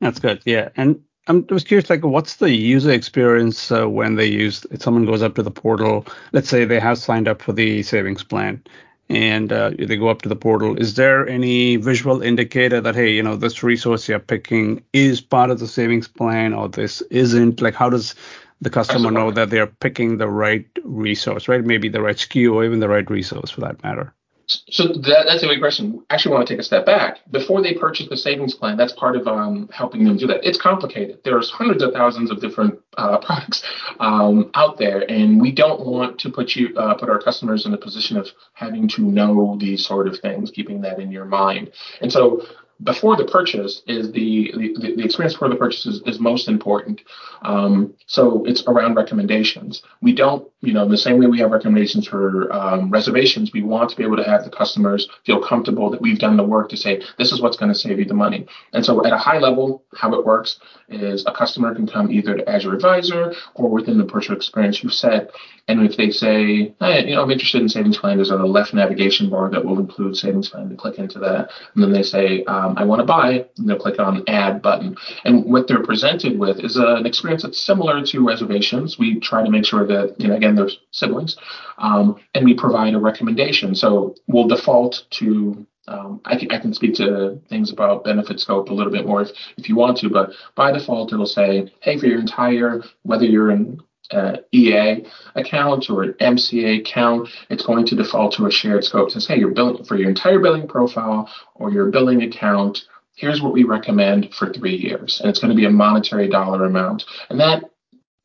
That's 0.00 0.18
good. 0.18 0.42
Yeah, 0.44 0.70
and 0.76 1.00
I'm 1.28 1.46
just 1.46 1.66
curious, 1.66 1.90
like, 1.90 2.04
what's 2.04 2.36
the 2.36 2.50
user 2.50 2.90
experience 2.90 3.72
uh, 3.72 3.88
when 3.88 4.14
they 4.14 4.26
use? 4.26 4.64
If 4.70 4.82
someone 4.82 5.06
goes 5.06 5.22
up 5.22 5.34
to 5.34 5.42
the 5.42 5.50
portal, 5.50 6.06
let's 6.32 6.48
say 6.48 6.64
they 6.64 6.78
have 6.78 6.98
signed 6.98 7.26
up 7.26 7.42
for 7.42 7.52
the 7.52 7.82
savings 7.82 8.22
plan, 8.22 8.62
and 9.08 9.52
uh, 9.52 9.70
they 9.78 9.96
go 9.96 10.08
up 10.08 10.22
to 10.22 10.28
the 10.28 10.36
portal. 10.36 10.76
Is 10.76 10.94
there 10.94 11.28
any 11.28 11.76
visual 11.76 12.22
indicator 12.22 12.80
that 12.80 12.94
hey, 12.94 13.12
you 13.12 13.22
know, 13.22 13.36
this 13.36 13.62
resource 13.62 14.08
you're 14.08 14.18
picking 14.18 14.82
is 14.92 15.20
part 15.20 15.50
of 15.50 15.60
the 15.60 15.68
savings 15.68 16.08
plan, 16.08 16.52
or 16.52 16.68
this 16.68 17.02
isn't? 17.02 17.60
Like, 17.60 17.74
how 17.74 17.90
does 17.90 18.14
the 18.60 18.70
customer 18.70 19.10
know 19.10 19.30
that 19.30 19.50
they're 19.50 19.66
picking 19.66 20.18
the 20.18 20.28
right 20.28 20.66
resource, 20.82 21.48
right? 21.48 21.64
Maybe 21.64 21.88
the 21.88 22.00
right 22.00 22.16
SKU 22.16 22.54
or 22.54 22.64
even 22.64 22.80
the 22.80 22.88
right 22.88 23.08
resource 23.10 23.50
for 23.50 23.60
that 23.60 23.82
matter. 23.82 24.14
So 24.46 24.88
that, 24.88 25.24
that's 25.26 25.42
a 25.42 25.46
great 25.46 25.60
question. 25.60 26.04
Actually 26.08 26.34
want 26.34 26.46
to 26.46 26.54
take 26.54 26.60
a 26.60 26.64
step 26.64 26.86
back. 26.86 27.18
Before 27.30 27.60
they 27.62 27.74
purchase 27.74 28.08
the 28.08 28.16
savings 28.16 28.54
plan, 28.54 28.76
that's 28.76 28.92
part 28.92 29.16
of 29.16 29.26
um, 29.26 29.68
helping 29.72 30.04
them 30.04 30.16
do 30.16 30.26
that. 30.28 30.44
It's 30.44 30.60
complicated. 30.60 31.18
There's 31.24 31.50
hundreds 31.50 31.82
of 31.82 31.92
thousands 31.92 32.30
of 32.30 32.40
different 32.40 32.78
uh, 32.96 33.18
products 33.26 33.64
um, 33.98 34.50
out 34.54 34.78
there, 34.78 35.00
and 35.10 35.40
we 35.40 35.50
don't 35.50 35.84
want 35.84 36.20
to 36.20 36.30
put 36.30 36.54
you 36.54 36.76
uh, 36.76 36.94
put 36.94 37.08
our 37.08 37.20
customers 37.20 37.66
in 37.66 37.74
a 37.74 37.78
position 37.78 38.16
of 38.16 38.28
having 38.52 38.88
to 38.88 39.02
know 39.02 39.56
these 39.58 39.84
sort 39.84 40.06
of 40.06 40.20
things, 40.20 40.50
keeping 40.50 40.80
that 40.82 41.00
in 41.00 41.10
your 41.10 41.24
mind. 41.24 41.72
And 42.00 42.12
so 42.12 42.46
before 42.82 43.16
the 43.16 43.24
purchase 43.24 43.82
is 43.86 44.12
the 44.12 44.52
the, 44.56 44.94
the 44.96 45.04
experience 45.04 45.34
before 45.34 45.48
the 45.48 45.56
purchase 45.56 45.86
is, 45.86 46.02
is 46.06 46.18
most 46.20 46.48
important. 46.48 47.00
Um, 47.42 47.94
so 48.06 48.44
it's 48.44 48.64
around 48.66 48.94
recommendations. 48.94 49.82
We 50.02 50.14
don't, 50.14 50.48
you 50.60 50.72
know, 50.72 50.88
the 50.88 50.96
same 50.96 51.18
way 51.18 51.26
we 51.26 51.38
have 51.40 51.50
recommendations 51.50 52.06
for 52.06 52.52
um, 52.52 52.90
reservations, 52.90 53.52
we 53.52 53.62
want 53.62 53.90
to 53.90 53.96
be 53.96 54.02
able 54.02 54.16
to 54.16 54.24
have 54.24 54.44
the 54.44 54.50
customers 54.50 55.08
feel 55.24 55.40
comfortable 55.42 55.90
that 55.90 56.02
we've 56.02 56.18
done 56.18 56.36
the 56.36 56.44
work 56.44 56.68
to 56.70 56.76
say 56.76 57.02
this 57.18 57.32
is 57.32 57.40
what's 57.40 57.56
going 57.56 57.72
to 57.72 57.78
save 57.78 57.98
you 57.98 58.04
the 58.04 58.14
money. 58.14 58.46
And 58.72 58.84
so 58.84 59.04
at 59.04 59.12
a 59.12 59.18
high 59.18 59.38
level, 59.38 59.84
how 59.94 60.12
it 60.14 60.24
works 60.24 60.58
is 60.88 61.24
a 61.26 61.32
customer 61.32 61.74
can 61.74 61.86
come 61.86 62.10
either 62.10 62.36
to 62.36 62.48
Azure 62.48 62.74
Advisor 62.74 63.34
or 63.54 63.70
within 63.70 63.98
the 63.98 64.04
purchase 64.04 64.36
experience 64.36 64.82
you've 64.82 64.94
set. 64.94 65.30
And 65.68 65.84
if 65.84 65.96
they 65.96 66.10
say, 66.10 66.74
hey, 66.80 67.08
you 67.08 67.14
know, 67.14 67.22
I'm 67.22 67.30
interested 67.30 67.60
in 67.60 67.68
savings 67.68 67.98
plan, 67.98 68.16
there's 68.16 68.30
a 68.30 68.36
left 68.36 68.72
navigation 68.72 69.28
bar 69.28 69.50
that 69.50 69.64
will 69.64 69.80
include 69.80 70.16
savings 70.16 70.48
plan. 70.48 70.68
They 70.68 70.76
click 70.76 70.98
into 70.98 71.18
that, 71.20 71.50
and 71.74 71.82
then 71.82 71.92
they 71.92 72.04
say, 72.04 72.44
um, 72.44 72.65
I 72.76 72.84
want 72.84 73.00
to 73.00 73.06
buy. 73.06 73.46
And 73.58 73.68
they'll 73.68 73.78
click 73.78 73.98
on 73.98 74.24
Add 74.28 74.62
button. 74.62 74.96
And 75.24 75.44
what 75.44 75.68
they're 75.68 75.82
presented 75.82 76.38
with 76.38 76.60
is 76.60 76.76
an 76.76 77.06
experience 77.06 77.42
that's 77.42 77.60
similar 77.60 78.04
to 78.04 78.26
reservations. 78.26 78.98
We 78.98 79.20
try 79.20 79.44
to 79.44 79.50
make 79.50 79.64
sure 79.64 79.86
that, 79.86 80.20
you 80.20 80.28
know, 80.28 80.34
again, 80.34 80.54
they're 80.54 80.70
siblings, 80.90 81.36
um, 81.78 82.16
and 82.34 82.44
we 82.44 82.54
provide 82.54 82.94
a 82.94 82.98
recommendation. 82.98 83.74
So 83.74 84.14
we'll 84.26 84.48
default 84.48 85.04
to 85.10 85.66
um, 85.88 86.20
I, 86.24 86.36
can, 86.36 86.50
I 86.50 86.58
can 86.58 86.74
speak 86.74 86.94
to 86.96 87.40
things 87.48 87.70
about 87.70 88.04
benefit 88.04 88.40
scope 88.40 88.70
a 88.70 88.74
little 88.74 88.92
bit 88.92 89.06
more 89.06 89.22
if, 89.22 89.30
if 89.56 89.68
you 89.68 89.76
want 89.76 89.96
to, 89.98 90.10
but 90.10 90.32
by 90.56 90.72
default, 90.72 91.12
it'll 91.12 91.26
say, 91.26 91.72
hey, 91.80 91.98
for 91.98 92.06
your 92.06 92.18
entire, 92.18 92.82
whether 93.02 93.24
you're 93.24 93.52
in 93.52 93.80
uh, 94.10 94.36
EA 94.52 95.04
account 95.34 95.90
or 95.90 96.02
an 96.02 96.12
MCA 96.14 96.80
account, 96.80 97.28
it's 97.50 97.64
going 97.64 97.86
to 97.86 97.96
default 97.96 98.34
to 98.34 98.46
a 98.46 98.50
shared 98.50 98.84
scope. 98.84 99.08
It 99.08 99.12
says, 99.12 99.26
hey, 99.26 99.38
you're 99.38 99.50
billing 99.50 99.84
for 99.84 99.96
your 99.96 100.08
entire 100.08 100.38
billing 100.38 100.68
profile 100.68 101.30
or 101.54 101.70
your 101.70 101.90
billing 101.90 102.22
account. 102.22 102.84
Here's 103.14 103.40
what 103.40 103.52
we 103.52 103.64
recommend 103.64 104.34
for 104.34 104.52
three 104.52 104.76
years, 104.76 105.20
and 105.20 105.30
it's 105.30 105.38
going 105.38 105.50
to 105.50 105.56
be 105.56 105.64
a 105.64 105.70
monetary 105.70 106.28
dollar 106.28 106.66
amount. 106.66 107.04
And 107.30 107.40
that 107.40 107.64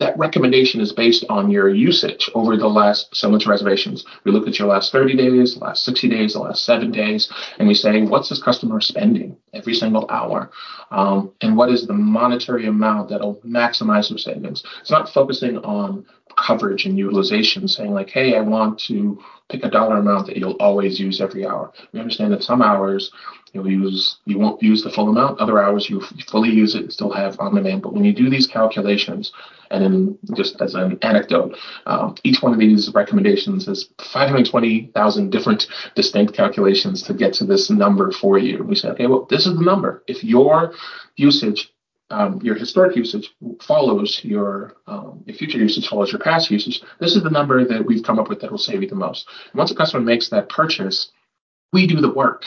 that 0.02 0.18
recommendation 0.18 0.82
is 0.82 0.92
based 0.92 1.24
on 1.30 1.52
your 1.52 1.70
usage 1.70 2.28
over 2.34 2.58
the 2.58 2.68
last 2.68 3.16
so 3.16 3.30
much 3.30 3.46
reservations. 3.46 4.04
We 4.24 4.32
look 4.32 4.48
at 4.48 4.58
your 4.58 4.68
last 4.68 4.92
30 4.92 5.16
days, 5.16 5.58
last 5.58 5.86
60 5.86 6.10
days, 6.10 6.34
the 6.34 6.40
last 6.40 6.66
seven 6.66 6.92
days, 6.92 7.32
and 7.60 7.68
we 7.68 7.76
say, 7.76 8.02
what's 8.02 8.28
this 8.30 8.42
customer 8.42 8.82
spending 8.82 9.38
every 9.54 9.76
single 9.76 10.10
hour? 10.10 10.50
Um, 10.90 11.32
and 11.42 11.56
what 11.56 11.72
is 11.72 11.86
the 11.86 11.94
monetary 11.94 12.66
amount 12.66 13.10
that'll 13.10 13.36
maximize 13.46 14.10
their 14.10 14.18
savings? 14.18 14.64
It's 14.82 14.90
not 14.90 15.08
focusing 15.08 15.60
on 15.60 16.04
coverage 16.42 16.86
and 16.86 16.98
utilization, 16.98 17.68
saying 17.68 17.94
like, 17.94 18.10
hey, 18.10 18.36
I 18.36 18.42
want 18.42 18.80
to 18.88 19.22
pick 19.50 19.64
a 19.64 19.70
dollar 19.70 19.98
amount 19.98 20.28
that 20.28 20.38
you'll 20.38 20.58
always 20.60 21.00
use 21.00 21.22
every 21.22 21.46
hour. 21.46 21.72
We 21.92 22.00
understand 22.00 22.34
that 22.34 22.44
some 22.44 22.62
hours 22.62 23.12
you'll 23.54 23.70
use 23.70 24.18
you 24.26 24.40
won't 24.40 24.64
use 24.64 24.84
the 24.84 24.90
full 24.90 25.10
amount, 25.10 25.40
other 25.40 25.62
hours 25.62 25.90
you 25.90 26.02
fully 26.28 26.50
use 26.50 26.74
it 26.74 26.84
and 26.84 26.94
still 26.94 27.12
have 27.12 27.40
on 27.40 27.56
demand. 27.56 27.82
But 27.82 27.94
when 27.94 28.06
you 28.06 28.14
do 28.14 28.30
these 28.30 28.48
calculations, 28.48 29.32
and 29.70 29.84
then 29.84 30.18
just 30.36 30.62
as 30.62 30.74
an 30.74 30.98
anecdote, 31.02 31.58
um, 31.86 32.16
each 32.24 32.42
one 32.42 32.54
of 32.54 32.60
these 32.60 32.92
recommendations 32.94 33.68
is 33.68 33.90
520,000 34.00 35.30
different 35.30 35.68
distinct 35.96 36.34
calculations 36.34 37.04
to 37.04 37.14
get 37.14 37.34
to 37.34 37.46
this 37.46 37.70
number 37.70 38.12
for 38.12 38.38
you. 38.38 38.64
We 38.64 38.76
say, 38.76 38.90
okay, 38.90 39.08
well, 39.08 39.28
this 39.30 39.46
is 39.46 39.56
the 39.56 39.64
number. 39.64 40.04
If 40.08 40.24
your 40.24 40.74
usage 41.16 41.72
um, 42.12 42.40
your 42.44 42.56
historic 42.56 42.96
usage 42.96 43.34
follows 43.62 44.22
your, 44.24 44.76
um, 44.88 45.24
your 45.26 45.36
future 45.36 45.58
usage 45.58 45.88
follows 45.88 46.12
your 46.12 46.20
past 46.20 46.52
usage. 46.52 46.82
This 47.00 47.16
is 47.16 47.24
the 47.24 47.30
number 47.30 47.66
that 47.66 47.86
we've 47.86 48.04
come 48.04 48.20
up 48.20 48.30
with 48.30 48.42
that 48.42 48.52
will 48.52 48.58
save 48.58 48.82
you 48.82 48.90
the 48.90 48.96
most. 48.96 49.28
And 49.52 49.58
once 49.58 49.72
a 49.72 49.76
customer 49.76 50.04
makes 50.04 50.30
that 50.30 50.50
purchase, 50.50 51.12
we 51.74 51.88
do 51.88 52.02
the 52.02 52.14
work 52.14 52.44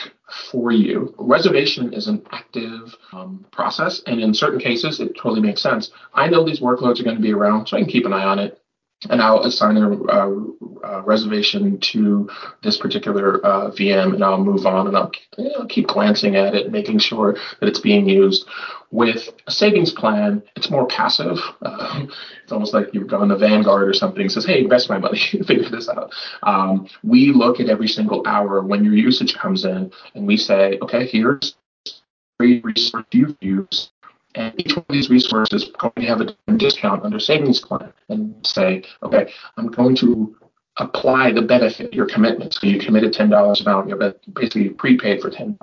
for 0.51 0.71
you. 0.71 1.13
Reservation 1.17 1.93
is 1.93 2.07
an 2.07 2.25
active 2.31 2.95
um, 3.11 3.45
process, 3.51 4.01
and 4.05 4.21
in 4.21 4.33
certain 4.33 4.59
cases, 4.59 4.99
it 4.99 5.15
totally 5.15 5.41
makes 5.41 5.61
sense. 5.61 5.91
I 6.13 6.29
know 6.29 6.43
these 6.43 6.59
workloads 6.59 6.99
are 6.99 7.03
going 7.03 7.15
to 7.15 7.21
be 7.21 7.33
around, 7.33 7.67
so 7.67 7.75
I 7.75 7.81
can 7.81 7.89
keep 7.89 8.05
an 8.05 8.13
eye 8.13 8.25
on 8.25 8.39
it 8.39 8.61
and 9.09 9.21
I'll 9.21 9.41
assign 9.43 9.77
a, 9.77 9.91
a, 9.91 10.31
a, 10.83 11.01
reservation 11.01 11.79
to 11.79 12.29
this 12.63 12.77
particular 12.77 13.45
uh, 13.45 13.71
VM, 13.71 14.13
and 14.13 14.23
I'll 14.23 14.43
move 14.43 14.65
on, 14.65 14.87
and 14.87 14.97
I'll, 14.97 15.11
know, 15.37 15.65
keep 15.65 15.87
glancing 15.87 16.35
at 16.35 16.55
it, 16.55 16.71
making 16.71 16.99
sure 16.99 17.35
that 17.59 17.67
it's 17.67 17.79
being 17.79 18.07
used. 18.07 18.47
With 18.91 19.29
a 19.47 19.51
savings 19.51 19.91
plan, 19.91 20.41
it's 20.55 20.69
more 20.69 20.87
passive. 20.87 21.37
Uh, 21.61 22.05
it's 22.43 22.51
almost 22.51 22.73
like 22.73 22.93
you've 22.93 23.07
gone 23.07 23.29
to 23.29 23.37
Vanguard 23.37 23.87
or 23.89 23.93
something. 23.93 24.29
Says, 24.29 24.45
"Hey, 24.45 24.61
invest 24.61 24.89
my 24.89 24.97
money, 24.97 25.19
figure 25.45 25.69
this 25.69 25.89
out." 25.89 26.13
Um, 26.43 26.87
we 27.03 27.31
look 27.31 27.59
at 27.59 27.69
every 27.69 27.87
single 27.87 28.23
hour 28.25 28.61
when 28.61 28.85
your 28.85 28.95
usage 28.95 29.35
comes 29.35 29.65
in, 29.65 29.91
and 30.13 30.25
we 30.25 30.37
say, 30.37 30.79
"Okay, 30.81 31.05
here's 31.07 31.55
three 32.37 32.61
resource 32.61 33.05
you've 33.11 33.37
used 33.41 33.91
and 34.35 34.53
each 34.59 34.75
one 34.75 34.85
of 34.87 34.93
these 34.93 35.09
resources 35.09 35.69
to 35.69 35.91
have 36.01 36.21
a 36.21 36.35
discount 36.57 37.03
under 37.03 37.19
savings 37.19 37.59
plan 37.59 37.91
and 38.09 38.35
say, 38.45 38.83
okay, 39.03 39.31
I'm 39.57 39.67
going 39.67 39.95
to 39.97 40.35
apply 40.77 41.31
the 41.31 41.41
benefit, 41.41 41.93
your 41.93 42.05
commitment. 42.05 42.53
So 42.53 42.67
you 42.67 42.79
committed 42.79 43.13
$10 43.13 43.61
amount, 43.61 43.89
you're 43.89 44.13
basically 44.33 44.69
prepaid 44.69 45.21
for 45.21 45.29
$10. 45.29 45.57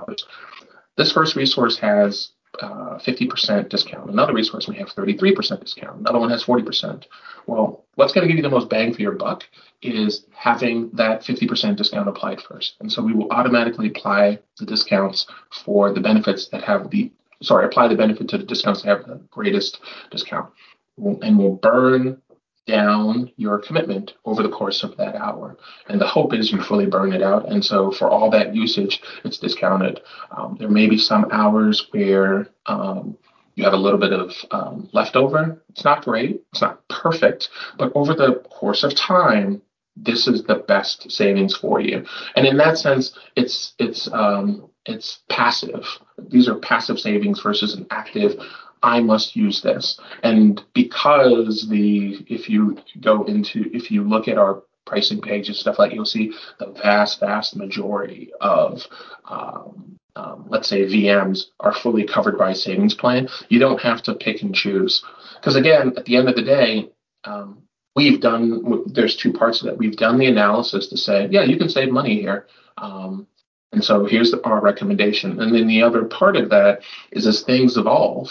This 0.96 1.12
first 1.12 1.36
resource 1.36 1.78
has 1.78 2.30
uh, 2.60 2.98
50% 2.98 3.68
discount. 3.68 4.10
Another 4.10 4.34
resource 4.34 4.68
may 4.68 4.76
have 4.76 4.88
33% 4.88 5.60
discount. 5.60 6.00
Another 6.00 6.18
one 6.18 6.30
has 6.30 6.44
40%. 6.44 7.04
Well, 7.46 7.84
what's 7.94 8.12
going 8.12 8.26
to 8.26 8.28
give 8.28 8.36
you 8.36 8.42
the 8.42 8.54
most 8.54 8.68
bang 8.68 8.92
for 8.92 9.00
your 9.00 9.12
buck 9.12 9.44
is 9.80 10.26
having 10.34 10.90
that 10.92 11.22
50% 11.22 11.76
discount 11.76 12.08
applied 12.08 12.40
first. 12.40 12.76
And 12.80 12.92
so 12.92 13.02
we 13.02 13.14
will 13.14 13.30
automatically 13.30 13.88
apply 13.88 14.38
the 14.58 14.66
discounts 14.66 15.26
for 15.64 15.92
the 15.92 16.00
benefits 16.00 16.48
that 16.48 16.62
have 16.64 16.90
the 16.90 17.10
sorry, 17.42 17.66
apply 17.66 17.88
the 17.88 17.96
benefit 17.96 18.28
to 18.28 18.38
the 18.38 18.44
discounts 18.44 18.82
that 18.82 18.88
have 18.88 19.06
the 19.06 19.20
greatest 19.30 19.80
discount. 20.10 20.50
And 20.96 21.38
we'll 21.38 21.56
burn 21.56 22.20
down 22.66 23.30
your 23.36 23.58
commitment 23.58 24.14
over 24.24 24.42
the 24.42 24.48
course 24.48 24.84
of 24.84 24.96
that 24.96 25.16
hour. 25.16 25.56
And 25.88 26.00
the 26.00 26.06
hope 26.06 26.32
is 26.32 26.52
you 26.52 26.62
fully 26.62 26.86
burn 26.86 27.12
it 27.12 27.22
out. 27.22 27.50
And 27.50 27.64
so 27.64 27.90
for 27.90 28.08
all 28.08 28.30
that 28.30 28.54
usage, 28.54 29.02
it's 29.24 29.38
discounted. 29.38 30.00
Um, 30.36 30.56
there 30.58 30.68
may 30.68 30.86
be 30.86 30.98
some 30.98 31.26
hours 31.32 31.88
where 31.90 32.48
um, 32.66 33.16
you 33.54 33.64
have 33.64 33.72
a 33.72 33.78
little 33.78 33.98
bit 33.98 34.12
of 34.12 34.32
um, 34.50 34.88
leftover. 34.92 35.62
It's 35.70 35.84
not 35.84 36.04
great, 36.04 36.42
it's 36.52 36.62
not 36.62 36.86
perfect, 36.88 37.48
but 37.78 37.92
over 37.94 38.14
the 38.14 38.42
course 38.50 38.84
of 38.84 38.94
time, 38.94 39.60
this 39.96 40.26
is 40.26 40.44
the 40.44 40.54
best 40.54 41.10
savings 41.10 41.54
for 41.54 41.80
you. 41.80 42.04
And 42.34 42.46
in 42.46 42.56
that 42.58 42.78
sense, 42.78 43.12
it's 43.36 43.74
it's 43.78 44.10
um, 44.10 44.70
it's 44.86 45.20
passive. 45.28 45.84
These 46.28 46.48
are 46.48 46.56
passive 46.56 46.98
savings 46.98 47.40
versus 47.40 47.74
an 47.74 47.86
active. 47.90 48.34
I 48.82 49.00
must 49.00 49.36
use 49.36 49.62
this. 49.62 49.98
And 50.22 50.62
because 50.74 51.68
the 51.68 52.24
if 52.28 52.48
you 52.48 52.78
go 53.00 53.24
into 53.24 53.70
if 53.72 53.90
you 53.90 54.02
look 54.02 54.28
at 54.28 54.38
our 54.38 54.62
pricing 54.84 55.20
pages, 55.20 55.58
stuff 55.60 55.78
like 55.78 55.92
you'll 55.92 56.04
see 56.04 56.32
the 56.58 56.66
vast, 56.82 57.20
vast 57.20 57.56
majority 57.56 58.32
of 58.40 58.86
um, 59.24 59.98
um, 60.14 60.44
let's 60.48 60.68
say 60.68 60.82
VMs 60.82 61.44
are 61.60 61.72
fully 61.72 62.04
covered 62.04 62.36
by 62.36 62.50
a 62.50 62.54
savings 62.54 62.94
plan. 62.94 63.28
You 63.48 63.58
don't 63.58 63.80
have 63.80 64.02
to 64.02 64.14
pick 64.14 64.42
and 64.42 64.54
choose. 64.54 65.02
Because 65.36 65.56
again, 65.56 65.94
at 65.96 66.04
the 66.04 66.16
end 66.16 66.28
of 66.28 66.36
the 66.36 66.42
day, 66.42 66.90
um, 67.24 67.62
we've 67.96 68.20
done 68.20 68.84
there's 68.86 69.16
two 69.16 69.32
parts 69.32 69.60
of 69.60 69.66
that. 69.66 69.78
We've 69.78 69.96
done 69.96 70.18
the 70.18 70.26
analysis 70.26 70.88
to 70.88 70.96
say, 70.96 71.28
yeah, 71.30 71.42
you 71.44 71.56
can 71.56 71.68
save 71.68 71.90
money 71.90 72.20
here. 72.20 72.46
Um, 72.76 73.26
and 73.72 73.82
so 73.82 74.04
here's 74.04 74.34
our 74.44 74.60
recommendation. 74.60 75.40
And 75.40 75.54
then 75.54 75.66
the 75.66 75.82
other 75.82 76.04
part 76.04 76.36
of 76.36 76.50
that 76.50 76.82
is 77.10 77.26
as 77.26 77.40
things 77.40 77.78
evolve, 77.78 78.30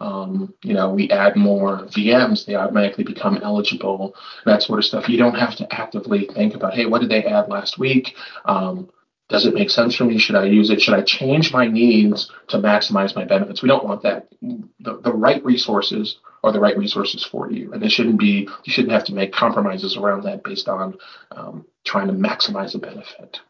um, 0.00 0.54
you 0.62 0.74
know, 0.74 0.90
we 0.90 1.10
add 1.10 1.34
more 1.34 1.86
VMs, 1.86 2.46
they 2.46 2.54
automatically 2.54 3.02
become 3.02 3.38
eligible, 3.38 4.14
that 4.44 4.62
sort 4.62 4.78
of 4.78 4.84
stuff. 4.84 5.08
You 5.08 5.18
don't 5.18 5.34
have 5.34 5.56
to 5.56 5.74
actively 5.74 6.28
think 6.32 6.54
about, 6.54 6.74
hey, 6.74 6.86
what 6.86 7.00
did 7.00 7.10
they 7.10 7.24
add 7.24 7.48
last 7.48 7.78
week? 7.78 8.14
Um, 8.44 8.88
does 9.28 9.44
it 9.44 9.54
make 9.54 9.70
sense 9.70 9.96
for 9.96 10.04
me? 10.04 10.18
Should 10.18 10.36
I 10.36 10.44
use 10.44 10.70
it? 10.70 10.80
Should 10.80 10.94
I 10.94 11.02
change 11.02 11.52
my 11.52 11.66
needs 11.66 12.30
to 12.48 12.58
maximize 12.58 13.16
my 13.16 13.24
benefits? 13.24 13.62
We 13.62 13.68
don't 13.68 13.84
want 13.84 14.02
that. 14.02 14.28
The, 14.40 15.00
the 15.02 15.12
right 15.12 15.44
resources 15.44 16.18
are 16.44 16.52
the 16.52 16.60
right 16.60 16.78
resources 16.78 17.24
for 17.24 17.50
you. 17.50 17.72
And 17.72 17.82
it 17.82 17.90
shouldn't 17.90 18.20
be, 18.20 18.48
you 18.64 18.72
shouldn't 18.72 18.92
have 18.92 19.04
to 19.06 19.14
make 19.14 19.32
compromises 19.32 19.96
around 19.96 20.22
that 20.24 20.44
based 20.44 20.68
on 20.68 20.96
um, 21.32 21.66
trying 21.84 22.06
to 22.06 22.12
maximize 22.12 22.76
a 22.76 22.78
benefit. 22.78 23.40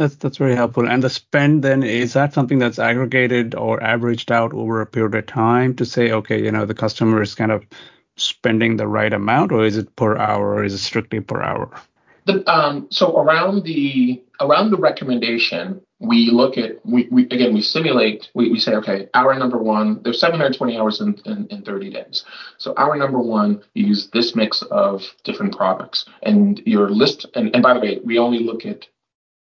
That's 0.00 0.14
that's 0.14 0.38
very 0.38 0.56
helpful. 0.56 0.88
And 0.88 1.02
the 1.02 1.10
spend 1.10 1.62
then 1.62 1.82
is 1.82 2.14
that 2.14 2.32
something 2.32 2.58
that's 2.58 2.78
aggregated 2.78 3.54
or 3.54 3.82
averaged 3.82 4.32
out 4.32 4.54
over 4.54 4.80
a 4.80 4.86
period 4.86 5.14
of 5.14 5.26
time 5.26 5.76
to 5.76 5.84
say, 5.84 6.10
okay, 6.10 6.42
you 6.42 6.50
know, 6.50 6.64
the 6.64 6.72
customer 6.72 7.20
is 7.20 7.34
kind 7.34 7.52
of 7.52 7.66
spending 8.16 8.78
the 8.78 8.88
right 8.88 9.12
amount, 9.12 9.52
or 9.52 9.62
is 9.62 9.76
it 9.76 9.94
per 9.96 10.16
hour, 10.16 10.54
or 10.54 10.64
is 10.64 10.72
it 10.72 10.78
strictly 10.78 11.20
per 11.20 11.42
hour? 11.42 11.70
The, 12.24 12.50
um, 12.50 12.86
so 12.90 13.14
around 13.14 13.64
the 13.64 14.22
around 14.40 14.70
the 14.70 14.78
recommendation, 14.78 15.82
we 15.98 16.30
look 16.30 16.56
at 16.56 16.80
we, 16.86 17.06
we 17.10 17.24
again 17.24 17.52
we 17.52 17.60
simulate 17.60 18.30
we, 18.34 18.50
we 18.50 18.58
say 18.58 18.76
okay 18.76 19.06
hour 19.12 19.38
number 19.38 19.58
one 19.58 20.00
there's 20.02 20.18
720 20.18 20.78
hours 20.78 21.02
in, 21.02 21.20
in, 21.26 21.46
in 21.50 21.62
30 21.62 21.90
days 21.90 22.24
so 22.56 22.72
hour 22.78 22.96
number 22.96 23.18
one 23.18 23.62
you 23.74 23.88
use 23.88 24.08
this 24.14 24.34
mix 24.34 24.62
of 24.62 25.02
different 25.24 25.54
products 25.54 26.06
and 26.22 26.62
your 26.64 26.88
list 26.88 27.26
and, 27.34 27.54
and 27.54 27.62
by 27.62 27.74
the 27.74 27.80
way 27.80 28.00
we 28.02 28.18
only 28.18 28.38
look 28.38 28.64
at 28.64 28.86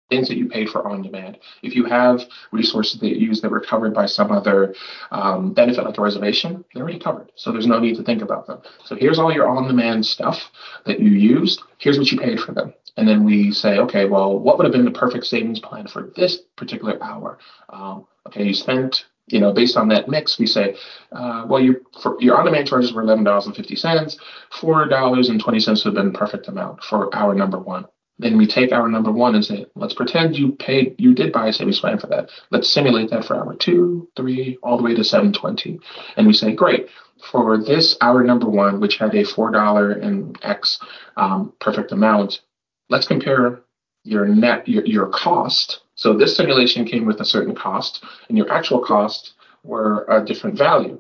things 0.10 0.28
that 0.28 0.38
you 0.38 0.48
paid 0.48 0.70
for 0.70 0.88
on 0.88 1.02
demand. 1.02 1.38
If 1.62 1.76
you 1.76 1.86
have 1.86 2.22
resources 2.52 3.00
that 3.00 3.08
you 3.08 3.16
use 3.16 3.42
that 3.42 3.52
were 3.52 3.60
covered 3.60 3.94
by 3.94 4.06
some 4.06 4.32
other 4.32 4.76
um, 5.12 5.54
benefit 5.54 5.86
like 5.86 5.98
a 5.98 6.02
reservation, 6.02 6.66
they're 6.74 6.84
already 6.84 7.00
covered. 7.00 7.32
So 7.36 7.52
there's 7.52 7.68
no 7.68 7.80
need 7.80 7.96
to 7.98 8.04
think 8.04 8.22
about 8.22 8.48
them. 8.48 8.62
So 8.86 8.96
here's 8.96 9.20
all 9.20 9.32
your 9.32 9.48
on 9.48 9.68
demand 9.68 10.06
stuff 10.06 10.52
that 10.86 11.00
you 11.00 11.12
used. 11.12 11.62
Here's 11.78 11.98
what 11.98 12.12
you 12.12 12.20
paid 12.20 12.40
for 12.40 12.54
them. 12.54 12.74
And 12.98 13.08
then 13.08 13.24
we 13.24 13.52
say, 13.52 13.78
okay, 13.78 14.06
well, 14.06 14.38
what 14.38 14.58
would 14.58 14.66
have 14.66 14.74
been 14.74 14.86
the 14.86 14.92
perfect 14.92 15.26
savings 15.26 15.60
plan 15.60 15.88
for 15.88 16.12
this 16.16 16.40
particular 16.58 17.02
hour? 17.02 17.40
Um, 17.70 18.06
okay, 18.28 18.44
you 18.44 18.54
spent 18.54 19.06
you 19.32 19.40
know, 19.40 19.54
based 19.54 19.78
on 19.78 19.88
that 19.90 20.08
mix, 20.10 20.40
we 20.40 20.48
say, 20.48 20.76
uh, 21.12 21.46
well, 21.48 21.62
your 21.62 21.76
for, 22.02 22.18
your 22.20 22.38
on-demand 22.38 22.68
charges 22.68 22.94
were 22.94 23.04
eleven 23.04 23.24
dollars 23.24 23.46
and 23.46 23.56
fifty 23.56 23.76
cents. 23.76 24.18
Four 24.60 24.88
dollars 24.88 25.30
and 25.30 25.40
twenty 25.40 25.60
cents 25.60 25.86
would 25.86 25.96
have 25.96 26.04
been 26.04 26.14
perfect 26.14 26.48
amount 26.48 26.84
for 26.84 27.16
hour 27.16 27.36
number 27.36 27.60
one. 27.60 27.86
Then 28.20 28.38
we 28.38 28.46
take 28.46 28.74
our 28.74 28.90
number 28.90 29.12
one 29.12 29.34
and 29.34 29.44
say, 29.44 29.66
let's 29.76 29.94
pretend 29.94 30.38
you 30.38 30.52
paid, 30.52 30.96
you 30.98 31.16
did 31.16 31.32
buy 31.32 31.48
a 31.48 31.54
savings 31.54 31.80
plan 31.80 31.98
for 31.98 32.08
that. 32.08 32.30
Let's 32.52 32.70
simulate 32.70 33.10
that 33.12 33.24
for 33.24 33.38
hour 33.38 33.56
two, 33.56 34.10
three, 34.18 34.58
all 34.62 34.78
the 34.78 34.84
way 34.84 34.94
to 34.94 35.04
720. 35.06 35.80
And 36.18 36.28
we 36.28 36.34
say, 36.34 36.54
great, 36.54 36.88
for 37.32 37.58
this 37.58 37.98
hour 38.02 38.24
number 38.24 38.50
one, 38.50 38.82
which 38.82 38.98
had 38.98 39.16
a 39.16 39.24
$4 39.24 40.04
and 40.04 40.38
X 40.44 40.80
um, 41.16 41.54
perfect 41.60 41.94
amount, 41.94 42.42
let's 42.90 43.08
compare 43.08 43.62
your 44.04 44.28
net, 44.28 44.68
your, 44.68 44.86
your 44.86 45.08
cost. 45.08 45.82
So 45.96 46.14
this 46.14 46.36
simulation 46.36 46.86
came 46.86 47.06
with 47.06 47.22
a 47.22 47.26
certain 47.26 47.56
cost 47.56 48.04
and 48.28 48.38
your 48.38 48.52
actual 48.52 48.84
cost 48.84 49.34
were 49.64 50.06
a 50.10 50.26
different 50.26 50.58
value. 50.58 51.00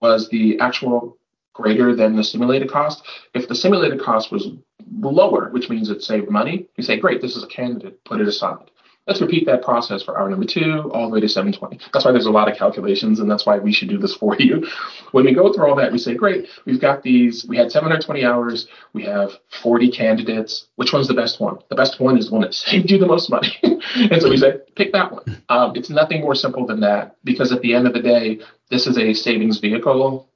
Was 0.00 0.28
the 0.28 0.58
actual 0.60 1.18
greater 1.52 1.94
than 1.96 2.16
the 2.16 2.24
simulated 2.24 2.70
cost? 2.70 3.02
If 3.32 3.48
the 3.48 3.54
simulated 3.54 4.00
cost 4.00 4.30
was 4.30 4.48
lower, 4.90 5.50
which 5.50 5.68
means 5.68 5.90
it 5.90 6.02
saved 6.02 6.30
money, 6.30 6.66
you 6.76 6.84
say, 6.84 6.98
great, 6.98 7.20
this 7.20 7.36
is 7.36 7.44
a 7.44 7.48
candidate, 7.48 8.04
put 8.04 8.20
it 8.20 8.28
aside. 8.28 8.70
Let's 9.06 9.20
repeat 9.20 9.44
that 9.46 9.62
process 9.62 10.02
for 10.02 10.18
hour 10.18 10.30
number 10.30 10.46
two 10.46 10.90
all 10.94 11.08
the 11.08 11.14
way 11.14 11.20
to 11.20 11.28
720. 11.28 11.78
That's 11.92 12.06
why 12.06 12.12
there's 12.12 12.24
a 12.24 12.30
lot 12.30 12.50
of 12.50 12.56
calculations, 12.56 13.20
and 13.20 13.30
that's 13.30 13.44
why 13.44 13.58
we 13.58 13.70
should 13.70 13.90
do 13.90 13.98
this 13.98 14.14
for 14.14 14.34
you. 14.38 14.66
When 15.12 15.26
we 15.26 15.34
go 15.34 15.52
through 15.52 15.68
all 15.68 15.76
that, 15.76 15.92
we 15.92 15.98
say, 15.98 16.14
great, 16.14 16.48
we've 16.64 16.80
got 16.80 17.02
these, 17.02 17.44
we 17.46 17.58
had 17.58 17.70
720 17.70 18.24
hours, 18.24 18.66
we 18.94 19.04
have 19.04 19.32
40 19.62 19.90
candidates. 19.90 20.68
Which 20.76 20.94
one's 20.94 21.08
the 21.08 21.14
best 21.14 21.38
one? 21.38 21.58
The 21.68 21.74
best 21.74 22.00
one 22.00 22.16
is 22.16 22.28
the 22.28 22.32
one 22.32 22.42
that 22.42 22.54
saved 22.54 22.90
you 22.90 22.96
the 22.96 23.06
most 23.06 23.28
money. 23.28 23.52
and 23.62 24.22
so 24.22 24.30
we 24.30 24.38
say, 24.38 24.54
pick 24.74 24.92
that 24.92 25.12
one. 25.12 25.42
Um, 25.50 25.72
it's 25.74 25.90
nothing 25.90 26.22
more 26.22 26.34
simple 26.34 26.66
than 26.66 26.80
that, 26.80 27.16
because 27.24 27.52
at 27.52 27.60
the 27.60 27.74
end 27.74 27.86
of 27.86 27.92
the 27.92 28.00
day, 28.00 28.40
this 28.70 28.86
is 28.86 28.96
a 28.96 29.12
savings 29.12 29.58
vehicle 29.58 30.30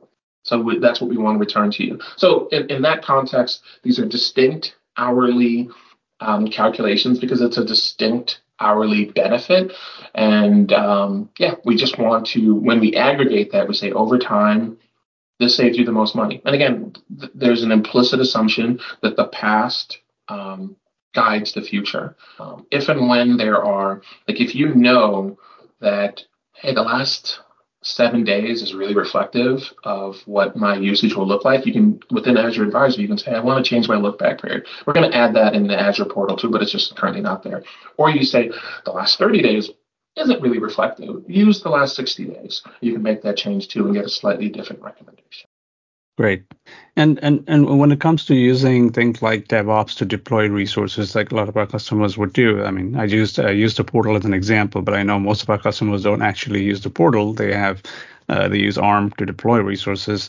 so 0.49 0.59
we, 0.61 0.79
that's 0.79 1.01
what 1.01 1.11
we 1.11 1.19
want 1.19 1.35
to 1.35 1.41
return 1.41 1.71
to 1.73 1.85
you. 1.85 1.99
So 2.17 2.49
in, 2.49 2.71
in 2.71 2.83
that 2.83 3.05
context, 3.05 3.63
these 3.83 3.99
are 3.99 4.07
distinct 4.07 4.77
hourly 4.97 5.69
um, 6.21 6.49
calculations 6.49 7.19
because 7.19 7.43
it's 7.43 7.59
a 7.59 7.65
distinct 7.65 8.41
hourly 8.59 9.05
benefit. 9.05 9.73
And 10.15 10.73
um, 10.73 11.29
yeah, 11.39 11.57
we 11.67 11.77
just 11.77 11.99
want 11.99 12.27
to, 12.29 12.55
when 12.55 12.81
we 12.81 12.97
aggregate 12.97 13.53
that, 13.53 13.69
we 13.69 13.75
say 13.75 13.93
over 13.93 14.19
time, 14.19 14.79
this 15.39 15.55
saves 15.55 15.77
you 15.77 15.85
the 15.85 15.93
most 15.93 16.17
money. 16.17 16.41
And 16.47 16.55
again, 16.55 16.95
th- 17.21 17.33
there's 17.35 17.63
an 17.63 17.71
implicit 17.71 18.19
assumption 18.19 18.81
that 19.03 19.17
the 19.17 19.29
past 19.29 19.99
um, 20.29 20.77
guides 21.15 21.53
the 21.53 21.63
future. 21.63 22.17
Um, 22.41 22.67
if 22.71 22.89
and 22.89 23.07
when 23.09 23.37
there 23.37 23.63
are, 23.63 24.01
like 24.27 24.41
if 24.41 24.55
you 24.55 24.75
know 24.75 25.39
that, 25.81 26.23
hey, 26.55 26.75
the 26.75 26.83
last 26.83 27.39
seven 27.89 28.23
days 28.23 28.63
is 28.63 28.75
really 28.75 28.95
reflective 28.95 29.73
of 29.85 30.21
what 30.27 30.57
my 30.57 30.77
usage 30.77 31.15
will 31.15 31.27
look 31.27 31.45
like. 31.45 31.65
You 31.65 31.73
can, 31.73 32.01
within 32.11 32.37
Azure 32.37 32.65
Advisor, 32.65 33.01
you 33.01 33.09
can 33.09 33.19
say, 33.19 33.33
I 33.33 33.41
want 33.41 33.65
to 33.65 33.69
change 33.69 33.89
my 33.89 33.97
look 33.97 34.19
back 34.19 34.41
period. 34.43 34.67
We're 34.87 34.93
going 34.93 35.11
to 35.11 35.17
add 35.17 35.35
that 35.35 35.55
in 35.55 35.67
the 35.67 35.79
Azure 35.79 36.05
portal 36.05 36.37
too, 36.37 36.51
but 36.51 36.63
it's 36.63 36.73
just 36.73 36.95
currently 36.97 37.23
not 37.23 37.43
there. 37.43 37.63
Or 37.97 38.11
you 38.11 38.25
say, 38.25 38.51
the 38.85 38.93
last 38.93 39.19
30 39.19 39.43
days 39.43 39.71
isn't 40.17 40.43
really 40.43 40.59
reflective. 40.59 41.25
Use 41.27 41.63
the 41.63 41.71
last 41.71 41.97
60 41.97 42.27
days. 42.27 42.63
You 42.81 42.93
can 42.93 43.03
make 43.03 43.23
that 43.23 43.37
change 43.37 43.69
too 43.69 43.87
and 43.87 43.95
get 43.95 44.05
a 44.05 44.11
slightly 44.11 44.49
different 44.49 44.83
recommendation. 44.83 45.48
Great. 46.19 46.43
And 46.97 47.21
and 47.23 47.45
and 47.47 47.79
when 47.79 47.93
it 47.93 48.01
comes 48.01 48.25
to 48.25 48.35
using 48.35 48.91
things 48.93 49.23
like 49.23 49.47
DevOps 49.47 49.97
to 49.99 50.05
deploy 50.05 50.49
resources, 50.49 51.15
like 51.15 51.31
a 51.31 51.37
lot 51.37 51.49
of 51.49 51.57
our 51.57 51.67
customers 51.67 52.19
would 52.19 52.33
do. 52.33 52.65
I 52.65 52.73
mean, 52.73 52.97
I 52.97 53.05
used 53.05 53.39
I 53.39 53.53
used 53.53 53.77
the 53.77 53.85
portal 53.85 54.17
as 54.17 54.25
an 54.25 54.35
example, 54.35 54.83
but 54.83 54.95
I 54.95 55.05
know 55.05 55.21
most 55.21 55.45
of 55.45 55.51
our 55.51 55.59
customers 55.59 56.03
don't 56.03 56.23
actually 56.23 56.65
use 56.65 56.81
the 56.83 56.91
portal. 56.91 57.35
They 57.35 57.55
have 57.55 57.83
uh, 58.29 58.49
they 58.49 58.59
use 58.59 58.77
ARM 58.79 59.13
to 59.13 59.27
deploy 59.27 59.61
resources. 59.61 60.29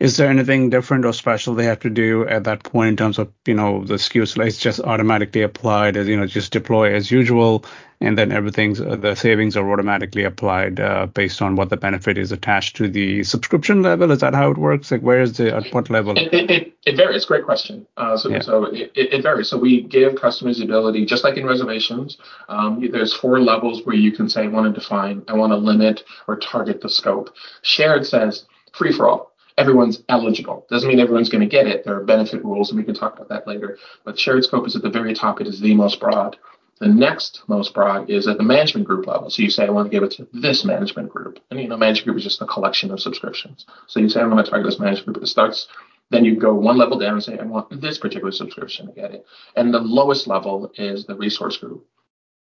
Is 0.00 0.16
there 0.16 0.28
anything 0.28 0.70
different 0.70 1.04
or 1.04 1.12
special 1.12 1.54
they 1.54 1.64
have 1.64 1.80
to 1.80 1.90
do 1.90 2.26
at 2.28 2.44
that 2.44 2.64
point 2.64 2.88
in 2.90 2.96
terms 2.96 3.18
of, 3.18 3.32
you 3.46 3.54
know, 3.54 3.84
the 3.84 3.94
SKUs? 3.94 4.44
It's 4.46 4.58
just 4.58 4.80
automatically 4.80 5.42
applied 5.42 5.96
as, 5.96 6.06
you 6.08 6.16
know, 6.16 6.26
just 6.26 6.52
deploy 6.52 6.94
as 6.94 7.10
usual, 7.10 7.64
and 8.00 8.16
then 8.16 8.30
everything's, 8.30 8.80
uh, 8.80 8.96
the 8.96 9.14
savings 9.14 9.56
are 9.56 9.72
automatically 9.72 10.22
applied 10.22 10.78
uh, 10.78 11.06
based 11.06 11.42
on 11.42 11.56
what 11.56 11.68
the 11.70 11.76
benefit 11.76 12.16
is 12.16 12.30
attached 12.30 12.76
to 12.76 12.88
the 12.88 13.24
subscription 13.24 13.82
level. 13.82 14.10
Is 14.12 14.20
that 14.20 14.34
how 14.34 14.50
it 14.50 14.58
works? 14.58 14.90
Like, 14.90 15.00
where 15.00 15.20
is 15.20 15.36
the, 15.36 15.54
at 15.56 15.72
what 15.74 15.90
level? 15.90 16.16
It, 16.16 16.32
it, 16.32 16.50
it, 16.50 16.72
it 16.86 16.96
varies. 16.96 17.24
Great 17.24 17.44
question. 17.44 17.86
Uh, 17.96 18.16
so 18.16 18.28
yeah. 18.28 18.40
so 18.40 18.66
it, 18.66 18.92
it, 18.94 19.22
varies. 19.22 19.48
So 19.48 19.58
we 19.58 19.82
give 19.82 20.14
customers 20.14 20.58
the 20.58 20.64
ability, 20.64 21.06
just 21.06 21.24
like 21.24 21.36
in 21.36 21.44
reservations, 21.44 22.18
um, 22.48 22.88
there's 22.92 23.12
four 23.12 23.40
levels 23.40 23.84
where 23.84 23.96
you 23.96 24.12
can 24.12 24.28
say, 24.28 24.44
I 24.44 24.48
want 24.48 24.72
to 24.72 24.80
define, 24.80 25.24
I 25.28 25.32
want 25.34 25.52
to 25.52 25.56
limit 25.56 26.04
or 26.28 26.36
target 26.36 26.80
the 26.80 26.88
scope. 26.88 27.34
Shared 27.62 28.06
says 28.06 28.44
free 28.72 28.92
for 28.92 29.08
all 29.08 29.32
everyone's 29.56 30.02
eligible. 30.08 30.64
Doesn't 30.70 30.88
mean 30.88 31.00
everyone's 31.00 31.28
going 31.28 31.40
to 31.40 31.48
get 31.48 31.66
it. 31.66 31.84
There 31.84 31.96
are 31.96 32.04
benefit 32.04 32.44
rules, 32.44 32.70
and 32.70 32.78
we 32.78 32.84
can 32.84 32.94
talk 32.94 33.16
about 33.16 33.28
that 33.30 33.46
later. 33.46 33.76
But 34.04 34.16
shared 34.16 34.44
scope 34.44 34.66
is 34.68 34.76
at 34.76 34.82
the 34.82 34.88
very 34.88 35.14
top. 35.14 35.40
It 35.40 35.48
is 35.48 35.58
the 35.58 35.74
most 35.74 35.98
broad. 35.98 36.36
The 36.80 36.88
next 36.88 37.42
most 37.48 37.74
broad 37.74 38.08
is 38.08 38.28
at 38.28 38.38
the 38.38 38.44
management 38.44 38.86
group 38.86 39.06
level. 39.06 39.30
So 39.30 39.42
you 39.42 39.50
say, 39.50 39.66
I 39.66 39.70
want 39.70 39.90
to 39.90 39.90
give 39.90 40.04
it 40.04 40.12
to 40.12 40.28
this 40.32 40.64
management 40.64 41.08
group. 41.08 41.40
And 41.50 41.60
you 41.60 41.68
know, 41.68 41.76
management 41.76 42.06
group 42.06 42.16
is 42.18 42.24
just 42.24 42.42
a 42.42 42.46
collection 42.46 42.90
of 42.90 43.00
subscriptions. 43.00 43.66
So 43.86 44.00
you 44.00 44.08
say, 44.08 44.20
I 44.20 44.26
want 44.26 44.44
to 44.44 44.50
target 44.50 44.70
this 44.70 44.78
management 44.78 45.14
group. 45.14 45.24
It 45.24 45.28
starts, 45.28 45.66
then 46.10 46.24
you 46.24 46.36
go 46.36 46.54
one 46.54 46.78
level 46.78 46.98
down 46.98 47.14
and 47.14 47.22
say, 47.22 47.38
I 47.38 47.44
want 47.44 47.80
this 47.80 47.98
particular 47.98 48.30
subscription 48.30 48.86
to 48.86 48.92
get 48.92 49.12
it. 49.12 49.26
And 49.56 49.74
the 49.74 49.80
lowest 49.80 50.26
level 50.26 50.70
is 50.76 51.04
the 51.04 51.16
resource 51.16 51.56
group. 51.56 51.84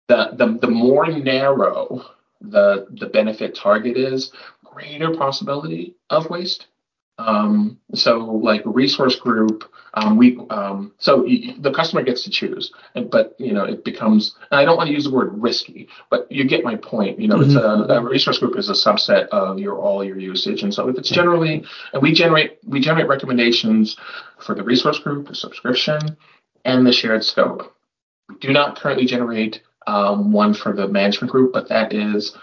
The, 0.07 0.31
the, 0.33 0.59
the 0.61 0.71
more 0.71 1.07
narrow 1.07 2.05
the, 2.41 2.87
the 2.91 3.07
benefit 3.07 3.55
target 3.55 3.97
is, 3.97 4.31
greater 4.63 5.11
possibility 5.15 5.95
of 6.09 6.29
waste 6.29 6.67
um, 7.19 7.77
so 7.93 8.19
like 8.19 8.62
resource 8.65 9.17
group, 9.17 9.69
um, 9.93 10.15
we 10.15 10.39
um, 10.49 10.93
so 10.99 11.23
the 11.23 11.71
customer 11.75 12.01
gets 12.01 12.23
to 12.23 12.29
choose, 12.29 12.71
but 13.12 13.36
you 13.38 13.51
know 13.51 13.65
it 13.65 13.84
becomes. 13.84 14.36
And 14.51 14.60
I 14.60 14.65
don't 14.65 14.77
want 14.77 14.88
to 14.88 14.93
use 14.93 15.03
the 15.03 15.12
word 15.12 15.32
risky, 15.34 15.89
but 16.10 16.32
you 16.32 16.45
get 16.45 16.63
my 16.63 16.77
point. 16.77 17.19
You 17.19 17.27
know, 17.27 17.38
mm-hmm. 17.38 17.51
it's 17.51 17.91
a, 17.91 17.93
a, 17.93 18.01
resource 18.01 18.39
group 18.39 18.58
is 18.58 18.69
a 18.69 18.73
subset 18.73 19.27
of 19.29 19.60
your 19.60 19.77
all 19.77 20.03
your 20.03 20.17
usage, 20.17 20.63
and 20.63 20.73
so 20.73 20.88
if 20.88 20.97
it's 20.97 21.10
generally 21.10 21.65
and 21.93 22.01
we 22.01 22.13
generate 22.13 22.60
we 22.65 22.79
generate 22.79 23.08
recommendations 23.08 23.97
for 24.39 24.55
the 24.55 24.63
resource 24.63 24.99
group, 24.99 25.27
the 25.27 25.36
subscription, 25.36 25.99
and 26.63 26.88
the 26.88 26.93
shared 26.93 27.25
scope. 27.25 27.75
We 28.29 28.36
do 28.36 28.53
not 28.53 28.77
currently 28.77 29.05
generate 29.05 29.62
um, 29.88 30.32
one 30.32 30.53
for 30.53 30.71
the 30.73 30.88
management 30.88 31.32
group, 31.32 31.51
but 31.51 31.67
that 31.67 31.93
is 31.93 32.38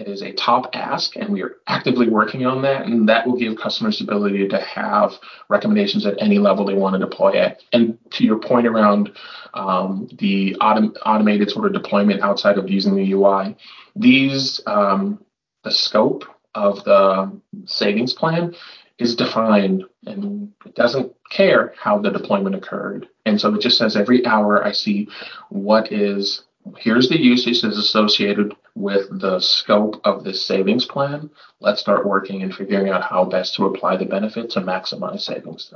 it 0.00 0.08
is 0.08 0.22
a 0.22 0.32
top 0.32 0.70
ask, 0.72 1.14
and 1.16 1.28
we 1.28 1.42
are 1.42 1.56
actively 1.66 2.08
working 2.08 2.46
on 2.46 2.62
that. 2.62 2.86
And 2.86 3.08
that 3.08 3.26
will 3.26 3.36
give 3.36 3.58
customers 3.58 3.98
the 3.98 4.04
ability 4.04 4.48
to 4.48 4.60
have 4.60 5.12
recommendations 5.48 6.06
at 6.06 6.20
any 6.20 6.38
level 6.38 6.64
they 6.64 6.74
want 6.74 6.94
to 6.94 6.98
deploy 6.98 7.32
at. 7.32 7.62
And 7.72 7.98
to 8.12 8.24
your 8.24 8.38
point 8.38 8.66
around 8.66 9.12
um, 9.52 10.08
the 10.18 10.56
autom- 10.60 10.96
automated 11.04 11.50
sort 11.50 11.66
of 11.66 11.74
deployment 11.74 12.22
outside 12.22 12.56
of 12.56 12.70
using 12.70 12.96
the 12.96 13.12
UI, 13.12 13.56
these 13.94 14.60
um, 14.66 15.22
the 15.64 15.70
scope 15.70 16.24
of 16.54 16.82
the 16.84 17.38
savings 17.66 18.14
plan 18.14 18.54
is 18.98 19.14
defined 19.14 19.84
and 20.06 20.50
it 20.64 20.74
doesn't 20.74 21.12
care 21.30 21.74
how 21.78 21.98
the 21.98 22.10
deployment 22.10 22.54
occurred. 22.54 23.08
And 23.26 23.40
so 23.40 23.54
it 23.54 23.60
just 23.60 23.78
says 23.78 23.96
every 23.96 24.24
hour 24.26 24.64
I 24.64 24.72
see 24.72 25.08
what 25.50 25.92
is 25.92 26.42
here's 26.76 27.08
the 27.08 27.20
usage 27.20 27.62
that's 27.62 27.78
associated 27.78 28.54
with 28.80 29.20
the 29.20 29.40
scope 29.40 30.00
of 30.04 30.24
this 30.24 30.44
savings 30.44 30.84
plan. 30.84 31.30
Let's 31.60 31.80
start 31.80 32.06
working 32.06 32.42
and 32.42 32.54
figuring 32.54 32.88
out 32.88 33.02
how 33.02 33.24
best 33.24 33.56
to 33.56 33.66
apply 33.66 33.96
the 33.96 34.06
benefit 34.06 34.50
to 34.50 34.60
maximize 34.60 35.20
savings. 35.20 35.72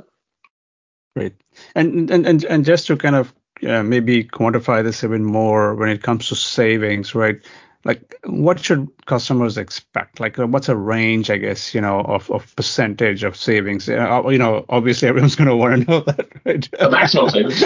Great. 1.15 1.35
And 1.75 2.09
and 2.09 2.25
and, 2.25 2.43
and 2.43 2.65
just 2.65 2.87
to 2.87 2.97
kind 2.97 3.15
of 3.15 3.33
uh, 3.65 3.83
maybe 3.83 4.23
quantify 4.23 4.83
this 4.83 5.03
a 5.03 5.09
bit 5.09 5.21
more 5.21 5.75
when 5.75 5.89
it 5.89 6.03
comes 6.03 6.29
to 6.29 6.35
savings, 6.35 7.15
right? 7.15 7.41
Like 7.85 8.15
what 8.25 8.59
should 8.59 8.89
customers 9.05 9.57
expect? 9.57 10.19
Like 10.19 10.39
uh, 10.39 10.47
what's 10.47 10.67
a 10.67 10.75
range 10.75 11.29
i 11.29 11.37
guess 11.37 11.73
you 11.73 11.79
know 11.79 12.01
of, 12.01 12.29
of 12.31 12.53
percentage 12.55 13.23
of 13.23 13.37
savings? 13.37 13.87
Uh, 13.87 14.23
you 14.27 14.39
know 14.39 14.65
obviously 14.69 15.07
everyone's 15.09 15.35
going 15.35 15.47
to 15.47 15.55
want 15.55 15.85
to 15.85 15.89
know 15.89 15.99
that 16.01 16.27
right? 16.43 16.69
The 16.79 16.89
maximum 16.89 17.29
savings. 17.29 17.63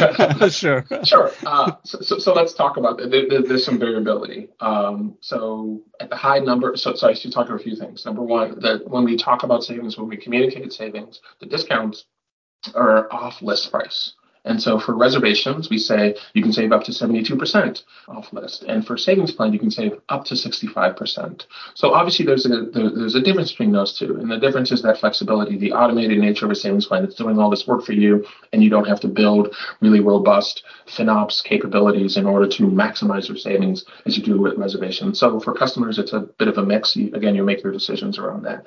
Sure. 0.60 0.86
Sure. 1.04 1.32
Uh, 1.46 1.72
so, 1.84 2.02
so, 2.02 2.18
so, 2.20 2.34
let's 2.34 2.54
talk 2.54 2.78
about 2.78 2.98
that 2.98 3.12
there, 3.12 3.42
there's 3.42 3.64
some 3.64 3.80
variability. 3.80 4.50
Um, 4.60 5.18
so 5.22 5.82
at 6.00 6.10
the 6.10 6.16
high 6.16 6.40
number 6.40 6.76
so, 6.76 6.94
so 6.96 7.08
i 7.08 7.14
should 7.14 7.32
talk 7.32 7.48
about 7.48 7.62
a 7.62 7.64
few 7.64 7.76
things. 7.76 8.06
Number 8.06 8.22
one 8.22 8.60
that 8.60 8.88
when 8.88 9.06
we 9.06 9.16
talk 9.16 9.44
about 9.44 9.64
savings 9.64 9.98
when 9.98 10.10
we 10.10 10.18
communicate 10.18 10.74
savings 10.74 11.22
the 11.40 11.46
discounts 11.46 12.06
are 12.76 13.12
off 13.12 13.42
list 13.42 13.72
price 13.72 14.14
And 14.50 14.60
so 14.62 14.80
for 14.80 14.96
reservations, 14.96 15.70
we 15.70 15.78
say 15.78 16.16
you 16.34 16.42
can 16.42 16.52
save 16.52 16.72
up 16.72 16.84
to 16.86 16.92
72% 16.92 17.84
off 18.08 18.34
list. 18.34 18.64
And 18.64 18.86
for 18.86 18.98
savings 18.98 19.32
plan, 19.32 19.54
you 19.54 19.60
can 19.60 19.70
save 19.70 19.94
up 20.10 20.26
to 20.26 20.34
65%. 20.34 21.46
So 21.76 21.94
obviously 21.94 22.26
there's 22.26 22.48
a 22.48 22.66
there's 22.74 23.14
a 23.14 23.22
difference 23.22 23.52
between 23.52 23.72
those 23.72 23.98
two. 23.98 24.16
And 24.16 24.32
the 24.32 24.40
difference 24.40 24.72
is 24.72 24.82
that 24.82 24.98
flexibility, 24.98 25.56
the 25.56 25.74
automated 25.74 26.18
nature 26.18 26.46
of 26.46 26.52
a 26.52 26.56
savings 26.56 26.88
plan 26.88 27.04
that's 27.04 27.14
doing 27.14 27.38
all 27.38 27.52
this 27.52 27.68
work 27.68 27.86
for 27.86 27.94
you 27.94 28.26
and 28.52 28.64
you 28.64 28.72
don't 28.72 28.88
have 28.88 29.00
to 29.02 29.08
build 29.08 29.56
really 29.82 30.00
robust 30.00 30.64
FinOps 30.88 31.44
capabilities 31.44 32.18
in 32.18 32.26
order 32.26 32.48
to 32.48 32.64
maximize 32.64 33.28
your 33.28 33.38
savings 33.38 33.86
as 34.08 34.18
you 34.18 34.24
do 34.24 34.42
with 34.42 34.58
reservations. 34.58 35.20
So 35.20 35.40
for 35.40 35.54
customers, 35.54 36.00
it's 36.00 36.14
a 36.14 36.22
bit 36.22 36.48
of 36.48 36.58
a 36.58 36.66
mix. 36.66 36.96
Again, 36.96 37.36
you 37.36 37.44
make 37.44 37.64
your 37.64 37.72
decisions 37.72 38.18
around 38.18 38.44
that. 38.46 38.66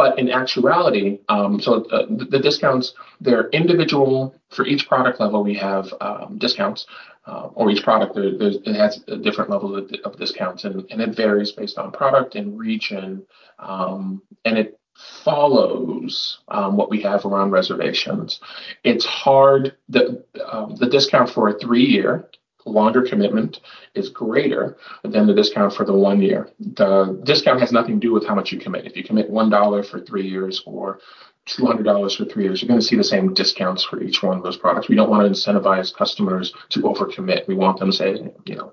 But 0.00 0.18
in 0.18 0.30
actuality, 0.30 1.18
um, 1.28 1.60
so 1.60 1.84
uh, 1.90 2.06
the, 2.08 2.24
the, 2.24 2.38
discounts, 2.38 2.94
they're 3.20 3.50
individual. 3.50 4.34
For 4.48 4.64
each 4.64 4.88
product 4.88 5.20
level, 5.20 5.44
we 5.44 5.54
have 5.56 5.92
um, 6.00 6.38
discounts, 6.38 6.86
uh, 7.26 7.48
or 7.52 7.70
each 7.70 7.82
product 7.82 8.14
there, 8.14 8.30
it 8.32 8.76
has 8.76 9.04
a 9.08 9.18
different 9.18 9.50
level 9.50 9.76
of, 9.76 9.92
of 10.06 10.16
discounts, 10.16 10.64
and, 10.64 10.86
and, 10.90 11.02
it 11.02 11.14
varies 11.14 11.52
based 11.52 11.76
on 11.76 11.92
product 11.92 12.34
and 12.34 12.58
region, 12.58 13.26
um, 13.58 14.22
and 14.46 14.56
it 14.56 14.80
follows 15.22 16.38
um, 16.48 16.78
what 16.78 16.88
we 16.88 17.02
have 17.02 17.26
around 17.26 17.50
reservations. 17.50 18.40
It's 18.84 19.04
hard. 19.04 19.76
The 19.90 20.24
um, 20.50 20.76
the 20.76 20.88
discount 20.88 21.28
for 21.28 21.50
a 21.50 21.58
three 21.58 21.84
year 21.84 22.30
longer 22.66 23.02
commitment 23.02 23.60
is 23.94 24.10
greater 24.10 24.76
than 25.02 25.26
the 25.26 25.34
discount 25.34 25.72
for 25.72 25.84
the 25.84 25.94
one 25.94 26.20
year. 26.20 26.50
The 26.58 27.20
discount 27.24 27.60
has 27.60 27.72
nothing 27.72 28.00
to 28.00 28.06
do 28.06 28.12
with 28.12 28.26
how 28.26 28.34
much 28.34 28.52
you 28.52 28.58
commit. 28.58 28.86
If 28.86 28.96
you 28.96 29.04
commit 29.04 29.30
$1 29.30 29.86
for 29.86 30.00
three 30.00 30.26
years 30.28 30.62
or 30.66 31.00
$200 31.48 32.16
for 32.16 32.24
three 32.24 32.44
years, 32.44 32.62
you're 32.62 32.68
going 32.68 32.80
to 32.80 32.86
see 32.86 32.96
the 32.96 33.04
same 33.04 33.34
discounts 33.34 33.84
for 33.84 34.02
each 34.02 34.22
one 34.22 34.36
of 34.36 34.42
those 34.42 34.56
products. 34.56 34.88
We 34.88 34.96
don't 34.96 35.10
want 35.10 35.22
to 35.22 35.30
incentivize 35.30 35.94
customers 35.94 36.52
to 36.70 36.80
overcommit. 36.80 37.48
We 37.48 37.54
want 37.54 37.78
them 37.78 37.90
to 37.90 37.96
say, 37.96 38.32
you 38.44 38.56
know, 38.56 38.72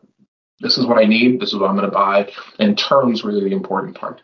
this 0.59 0.77
is 0.77 0.85
what 0.85 0.97
I 0.97 1.05
need, 1.05 1.39
this 1.39 1.53
is 1.53 1.59
what 1.59 1.69
I'm 1.69 1.75
going 1.75 1.89
to 1.89 1.93
buy. 1.93 2.31
And 2.59 2.77
terms 2.77 3.23
really 3.23 3.47
the 3.49 3.55
important 3.55 3.95
part. 3.95 4.21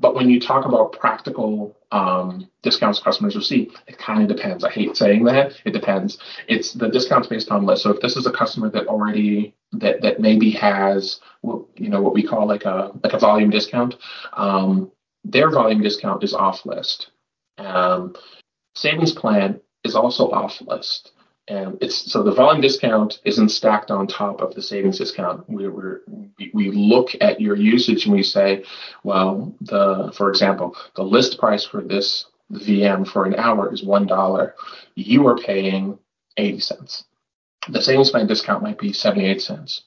But 0.00 0.14
when 0.14 0.30
you 0.30 0.40
talk 0.40 0.64
about 0.64 0.92
practical 0.92 1.76
um, 1.92 2.48
discounts 2.62 3.00
customers 3.00 3.36
receive, 3.36 3.74
it 3.86 3.98
kind 3.98 4.22
of 4.22 4.34
depends. 4.34 4.64
I 4.64 4.70
hate 4.70 4.96
saying 4.96 5.24
that. 5.24 5.52
It 5.66 5.72
depends. 5.72 6.18
It's 6.48 6.72
the 6.72 6.88
discounts 6.88 7.28
based 7.28 7.50
on 7.50 7.66
list. 7.66 7.82
So 7.82 7.90
if 7.90 8.00
this 8.00 8.16
is 8.16 8.26
a 8.26 8.32
customer 8.32 8.70
that 8.70 8.86
already 8.86 9.54
that 9.72 10.00
that 10.00 10.18
maybe 10.18 10.50
has 10.52 11.20
you 11.76 11.88
know 11.88 12.00
what 12.02 12.14
we 12.14 12.26
call 12.26 12.46
like 12.46 12.64
a 12.64 12.92
like 13.04 13.12
a 13.12 13.18
volume 13.18 13.50
discount, 13.50 13.96
um, 14.32 14.90
their 15.22 15.50
volume 15.50 15.82
discount 15.82 16.24
is 16.24 16.34
off 16.34 16.64
list. 16.64 17.10
Um, 17.58 18.14
savings 18.74 19.12
plan 19.12 19.60
is 19.84 19.94
also 19.94 20.30
off 20.30 20.60
list. 20.62 21.12
And 21.50 21.78
it's 21.80 22.12
so 22.12 22.22
the 22.22 22.32
volume 22.32 22.60
discount 22.60 23.20
isn't 23.24 23.48
stacked 23.48 23.90
on 23.90 24.06
top 24.06 24.40
of 24.40 24.54
the 24.54 24.62
savings 24.62 24.98
discount. 24.98 25.50
We 25.50 25.68
we 25.68 26.50
we 26.54 26.70
look 26.70 27.10
at 27.20 27.40
your 27.40 27.56
usage 27.56 28.04
and 28.04 28.14
we 28.14 28.22
say, 28.22 28.62
well, 29.02 29.52
the 29.60 30.12
for 30.16 30.30
example, 30.30 30.76
the 30.94 31.02
list 31.02 31.40
price 31.40 31.64
for 31.64 31.82
this 31.82 32.26
VM 32.52 33.06
for 33.06 33.24
an 33.24 33.34
hour 33.34 33.74
is 33.74 33.82
one 33.82 34.06
dollar. 34.06 34.54
You 34.94 35.26
are 35.26 35.36
paying 35.36 35.98
eighty 36.36 36.60
cents. 36.60 37.04
The 37.68 37.82
savings 37.82 38.10
plan 38.10 38.28
discount 38.28 38.62
might 38.62 38.78
be 38.78 38.92
seventy 38.92 39.26
eight 39.26 39.42
cents. 39.42 39.82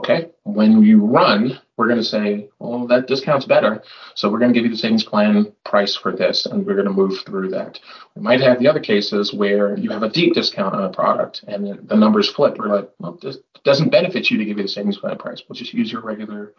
Okay. 0.00 0.30
When 0.42 0.82
you 0.82 1.04
run, 1.04 1.60
we're 1.76 1.88
going 1.88 1.98
to 1.98 2.04
say, 2.04 2.48
well, 2.58 2.86
that 2.86 3.06
discount's 3.08 3.46
better. 3.46 3.82
So 4.14 4.30
we're 4.30 4.38
going 4.38 4.52
to 4.52 4.58
give 4.58 4.64
you 4.64 4.70
the 4.70 4.78
savings 4.78 5.04
plan 5.04 5.52
price 5.64 5.96
for 5.96 6.12
this, 6.12 6.46
and 6.46 6.64
we're 6.64 6.74
going 6.74 6.86
to 6.86 6.92
move 6.92 7.18
through 7.26 7.50
that. 7.50 7.80
We 8.14 8.22
might 8.22 8.40
have 8.40 8.60
the 8.60 8.68
other 8.68 8.80
cases 8.80 9.32
where 9.32 9.76
you 9.76 9.90
have 9.90 10.02
a 10.02 10.08
deep 10.08 10.34
discount 10.34 10.74
on 10.74 10.84
a 10.84 10.90
product 10.90 11.44
and 11.48 11.88
the 11.88 11.96
numbers 11.96 12.30
flip. 12.30 12.58
We're 12.58 12.76
like, 12.76 12.90
well, 12.98 13.18
this 13.20 13.38
doesn't 13.64 13.90
benefit 13.90 14.30
you 14.30 14.38
to 14.38 14.44
give 14.44 14.58
you 14.58 14.64
the 14.64 14.68
savings 14.68 14.98
plan 14.98 15.18
price. 15.18 15.42
We'll 15.48 15.56
just 15.56 15.74
use 15.74 15.90
your 15.90 16.02
regular 16.02 16.54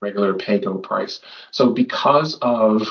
regular 0.00 0.34
pay-go 0.34 0.78
price. 0.78 1.20
So 1.50 1.72
because 1.72 2.38
of 2.40 2.86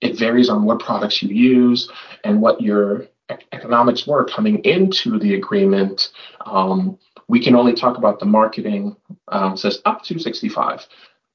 it 0.00 0.18
varies 0.18 0.48
on 0.48 0.64
what 0.64 0.80
products 0.80 1.22
you 1.22 1.28
use 1.28 1.90
and 2.24 2.40
what 2.40 2.60
your 2.60 3.06
economics 3.52 4.06
were 4.06 4.24
coming 4.24 4.58
into 4.64 5.18
the 5.18 5.34
agreement, 5.34 6.10
um, 6.44 6.98
we 7.28 7.42
can 7.42 7.56
only 7.56 7.74
talk 7.74 7.96
about 7.96 8.20
the 8.20 8.26
marketing 8.26 8.96
um, 9.28 9.56
says 9.56 9.80
up 9.84 10.02
to 10.04 10.18
65. 10.18 10.86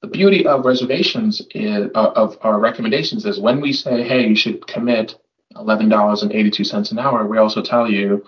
The 0.01 0.07
beauty 0.07 0.47
of 0.47 0.65
reservations 0.65 1.41
is, 1.53 1.91
uh, 1.93 2.11
of 2.15 2.37
our 2.41 2.59
recommendations 2.59 3.25
is 3.25 3.39
when 3.39 3.61
we 3.61 3.73
say, 3.73 4.03
hey, 4.03 4.27
you 4.27 4.35
should 4.35 4.65
commit 4.65 5.15
$11.82 5.55 6.91
an 6.91 6.99
hour, 6.99 7.27
we 7.27 7.37
also 7.37 7.61
tell 7.61 7.89
you 7.89 8.25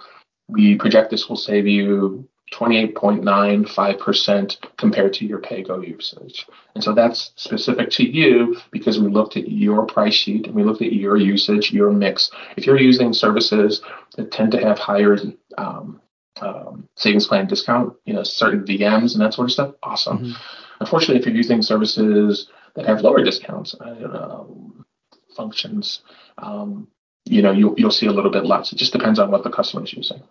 we 0.47 0.75
project 0.75 1.09
this 1.09 1.29
will 1.29 1.37
save 1.37 1.65
you 1.65 2.27
28.95% 2.51 4.57
compared 4.77 5.13
to 5.13 5.25
your 5.25 5.39
pay-go 5.39 5.81
usage. 5.81 6.45
And 6.75 6.83
so 6.83 6.93
that's 6.93 7.31
specific 7.35 7.89
to 7.91 8.03
you 8.03 8.57
because 8.71 8.99
we 8.99 9.07
looked 9.07 9.37
at 9.37 9.49
your 9.49 9.85
price 9.85 10.13
sheet 10.13 10.45
and 10.45 10.55
we 10.55 10.63
looked 10.63 10.81
at 10.81 10.91
your 10.93 11.17
usage, 11.17 11.71
your 11.71 11.91
mix. 11.91 12.29
If 12.55 12.67
you're 12.67 12.79
using 12.79 13.13
services 13.13 13.81
that 14.17 14.31
tend 14.31 14.51
to 14.51 14.59
have 14.59 14.77
higher 14.77 15.17
um, 15.57 15.99
um, 16.41 16.87
savings 16.95 17.27
plan 17.27 17.47
discount, 17.47 17.93
you 18.05 18.13
know, 18.13 18.23
certain 18.23 18.65
VMs 18.65 19.13
and 19.13 19.21
that 19.21 19.33
sort 19.33 19.45
of 19.45 19.51
stuff, 19.51 19.75
awesome. 19.81 20.19
Mm-hmm. 20.19 20.33
Unfortunately, 20.79 21.17
if 21.17 21.25
you're 21.25 21.35
using 21.35 21.61
services 21.61 22.49
that 22.75 22.85
have 22.85 23.01
lower 23.01 23.23
discounts, 23.23 23.75
I 23.79 23.93
functions, 25.35 26.01
um, 26.37 26.87
you 27.25 27.41
know, 27.41 27.51
you, 27.51 27.73
you'll 27.77 27.91
see 27.91 28.05
a 28.05 28.11
little 28.11 28.31
bit 28.31 28.45
less. 28.45 28.73
It 28.73 28.77
just 28.77 28.93
depends 28.93 29.19
on 29.19 29.31
what 29.31 29.43
the 29.43 29.49
customer 29.49 29.83
is 29.83 29.93
using. 29.93 30.21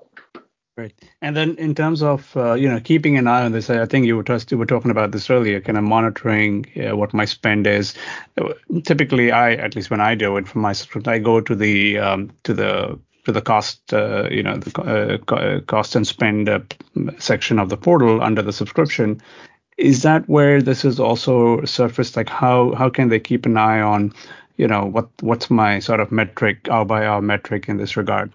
Great. 0.76 0.94
And 1.20 1.37
then 1.37 1.56
in 1.56 1.74
terms 1.74 2.02
of 2.02 2.35
uh, 2.35 2.54
you 2.54 2.66
know 2.66 2.80
keeping 2.80 3.18
an 3.18 3.26
eye 3.26 3.44
on 3.44 3.52
this, 3.52 3.68
I 3.68 3.85
think 3.85 4.06
you 4.06 4.16
were, 4.16 4.22
just, 4.22 4.50
you 4.50 4.56
were 4.56 4.64
talking 4.64 4.90
about 4.90 5.11
this 5.11 5.28
earlier, 5.28 5.61
kind 5.61 5.76
of 5.76 5.85
monitoring 5.85 6.64
uh, 6.82 6.96
what 6.96 7.12
my 7.12 7.26
spend 7.26 7.66
is. 7.66 7.92
Typically, 8.85 9.32
I 9.32 9.52
at 9.52 9.76
least 9.76 9.90
when 9.90 10.00
I 10.00 10.14
do 10.14 10.38
it 10.38 10.48
for 10.48 10.61
my 10.61 10.72
subscription, 10.72 11.12
I 11.12 11.18
go 11.18 11.42
to 11.42 11.54
the 11.54 11.98
um, 11.98 12.30
to 12.44 12.54
the 12.54 12.98
to 13.26 13.32
the 13.32 13.42
cost, 13.42 13.92
uh, 13.92 14.28
you 14.30 14.42
know, 14.42 14.56
the 14.56 15.20
uh, 15.30 15.35
uh, 15.35 15.61
cost 15.61 15.94
and 15.94 16.06
spend 16.06 16.48
uh, 16.48 16.61
section 17.18 17.58
of 17.58 17.68
the 17.68 17.76
portal 17.76 18.22
under 18.22 18.40
the 18.40 18.52
subscription. 18.52 19.20
Is 19.76 20.02
that 20.02 20.26
where 20.26 20.62
this 20.62 20.87
is 20.87 20.98
also 20.98 21.64
surfaced? 21.66 22.16
Like 22.16 22.30
how 22.30 22.74
how 22.74 22.88
can 22.88 23.11
they 23.11 23.20
keep 23.20 23.44
an 23.44 23.58
eye 23.58 23.82
on, 23.82 24.14
you 24.56 24.68
know, 24.68 24.87
what 24.87 25.11
what's 25.20 25.50
my 25.50 25.80
sort 25.80 26.00
of 26.00 26.11
metric, 26.11 26.66
hour 26.70 26.87
by 26.87 27.04
hour 27.04 27.20
metric 27.20 27.68
in 27.68 27.76
this 27.76 27.94
regard? 27.94 28.32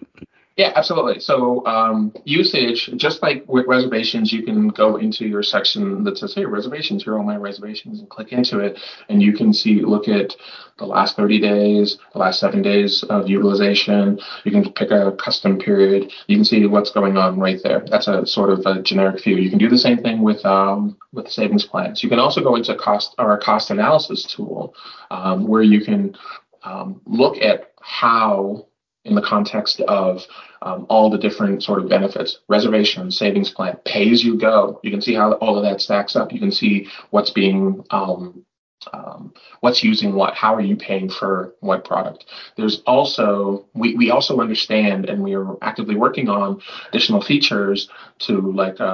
Yeah, 0.58 0.72
absolutely. 0.74 1.20
So 1.20 1.64
um, 1.66 2.12
usage, 2.24 2.90
just 2.96 3.22
like 3.22 3.44
with 3.46 3.66
reservations, 3.68 4.32
you 4.32 4.42
can 4.42 4.66
go 4.70 4.96
into 4.96 5.24
your 5.24 5.44
section 5.44 6.02
that 6.02 6.18
says, 6.18 6.34
"Hey, 6.34 6.46
reservations. 6.46 7.04
Here 7.04 7.12
are 7.14 7.18
all 7.18 7.24
my 7.24 7.36
reservations," 7.36 8.00
and 8.00 8.08
click 8.10 8.32
into 8.32 8.58
it, 8.58 8.76
and 9.08 9.22
you 9.22 9.34
can 9.34 9.52
see, 9.52 9.82
look 9.82 10.08
at 10.08 10.34
the 10.78 10.84
last 10.84 11.14
30 11.14 11.38
days, 11.40 11.98
the 12.12 12.18
last 12.18 12.40
seven 12.40 12.60
days 12.60 13.04
of 13.04 13.28
utilization. 13.28 14.18
You 14.42 14.50
can 14.50 14.72
pick 14.72 14.90
a 14.90 15.12
custom 15.12 15.60
period. 15.60 16.10
You 16.26 16.36
can 16.36 16.44
see 16.44 16.66
what's 16.66 16.90
going 16.90 17.16
on 17.16 17.38
right 17.38 17.60
there. 17.62 17.84
That's 17.88 18.08
a 18.08 18.26
sort 18.26 18.50
of 18.50 18.66
a 18.66 18.82
generic 18.82 19.22
view. 19.22 19.36
You 19.36 19.50
can 19.50 19.60
do 19.60 19.68
the 19.68 19.78
same 19.78 19.98
thing 19.98 20.22
with 20.22 20.44
um, 20.44 20.96
with 21.12 21.28
savings 21.30 21.66
plans. 21.66 22.02
You 22.02 22.08
can 22.08 22.18
also 22.18 22.42
go 22.42 22.56
into 22.56 22.74
cost 22.74 23.14
or 23.18 23.32
a 23.32 23.38
cost 23.38 23.70
analysis 23.70 24.24
tool 24.24 24.74
um, 25.12 25.46
where 25.46 25.62
you 25.62 25.84
can 25.84 26.16
um, 26.64 27.00
look 27.06 27.36
at 27.38 27.72
how 27.80 28.66
in 29.08 29.14
the 29.14 29.22
context 29.22 29.80
of 29.82 30.22
um, 30.62 30.86
all 30.88 31.10
the 31.10 31.18
different 31.18 31.62
sort 31.62 31.80
of 31.80 31.88
benefits. 31.88 32.38
Reservation 32.48 33.10
savings 33.10 33.50
plan 33.50 33.78
pay 33.84 34.10
as 34.10 34.24
you 34.24 34.36
go 34.38 34.78
you 34.82 34.90
can 34.90 35.00
see 35.00 35.14
how 35.14 35.32
all 35.34 35.56
of 35.56 35.64
that 35.64 35.80
stacks 35.80 36.16
up. 36.16 36.32
You 36.32 36.40
can 36.40 36.52
see 36.52 36.88
what's 37.10 37.30
being 37.30 37.84
um, 37.90 38.44
um, 38.92 39.34
what's 39.60 39.82
using 39.82 40.14
what. 40.14 40.34
How 40.34 40.54
are 40.54 40.60
you 40.60 40.76
paying 40.76 41.10
for 41.10 41.54
what 41.60 41.84
product? 41.84 42.26
There's 42.56 42.80
also 42.86 43.66
we, 43.74 43.94
we 43.96 44.10
also 44.10 44.40
understand 44.40 45.06
and 45.06 45.22
we 45.22 45.34
are 45.34 45.56
actively 45.62 45.96
working 45.96 46.28
on 46.28 46.60
additional 46.88 47.20
features 47.20 47.88
to 48.20 48.40
like 48.52 48.80
a, 48.80 48.84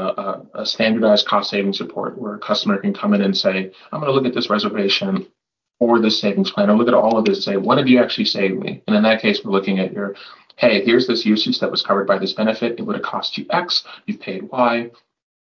a, 0.55 0.61
a 0.63 0.67
standardized 0.67 1.27
cost 1.27 1.51
savings 1.51 1.81
report 1.81 2.19
where 2.19 2.35
a 2.35 2.39
customer 2.39 2.79
can 2.79 2.95
come 2.95 3.15
in 3.15 3.23
and 3.23 3.37
say 3.37 3.71
i'm 3.93 4.01
going 4.01 4.07
to 4.07 4.13
look 4.13 4.27
at 4.27 4.35
this 4.35 4.51
reservation 4.51 5.27
or 5.81 6.01
the 6.01 6.11
savings 6.11 6.51
plan 6.51 6.71
or 6.71 6.77
look 6.77 6.89
at 6.89 6.95
all 6.95 7.19
of 7.19 7.25
this 7.25 7.39
and 7.39 7.45
say, 7.45 7.57
what 7.57 7.79
have 7.79 7.89
you 7.89 8.01
actually 8.03 8.25
saved 8.25 8.59
me? 8.59 8.83
And 8.87 8.97
in 8.97 9.03
that 9.03 9.21
case, 9.21 9.41
we're 9.45 9.51
looking 9.51 9.79
at 9.79 9.93
your, 9.93 10.15
hey, 10.57 10.85
here's 10.85 11.07
this 11.07 11.27
usage 11.27 11.59
that 11.61 11.71
was 11.71 11.83
covered 11.83 12.07
by 12.07 12.19
this 12.19 12.33
benefit. 12.33 12.79
It 12.79 12.83
would 12.83 12.97
have 12.97 13.05
cost 13.05 13.37
you 13.37 13.47
X. 13.51 13.85
You've 14.07 14.21
paid 14.21 14.45
Y. 14.45 14.91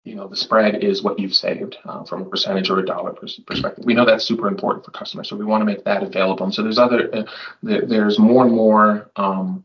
You 0.06 0.15
know, 0.15 0.28
the 0.28 0.36
spread 0.36 0.84
is 0.84 1.02
what 1.02 1.17
you've 1.17 1.36
saved 1.36 1.78
uh, 1.86 2.04
from 2.04 2.24
a 2.24 2.26
percentage 2.26 2.69
or 2.69 2.80
a 2.80 2.86
dollar 2.86 3.13
perspective. 3.13 3.86
We 3.86 3.93
know 3.93 4.06
that's 4.06 4.26
super 4.26 4.50
important 4.50 4.84
for 4.84 4.91
customers, 4.91 5.30
so 5.30 5.38
we 5.38 5.46
want 5.46 5.62
to 5.62 5.65
make 5.65 5.86
that 5.86 6.04
available. 6.04 6.43
And 6.46 6.54
so 6.54 6.62
there's 6.62 6.78
other, 6.78 7.10
uh, 7.15 7.24
there's 7.62 8.19
more 8.19 8.43
and 8.43 8.54
more 8.54 9.10
um, 9.15 9.63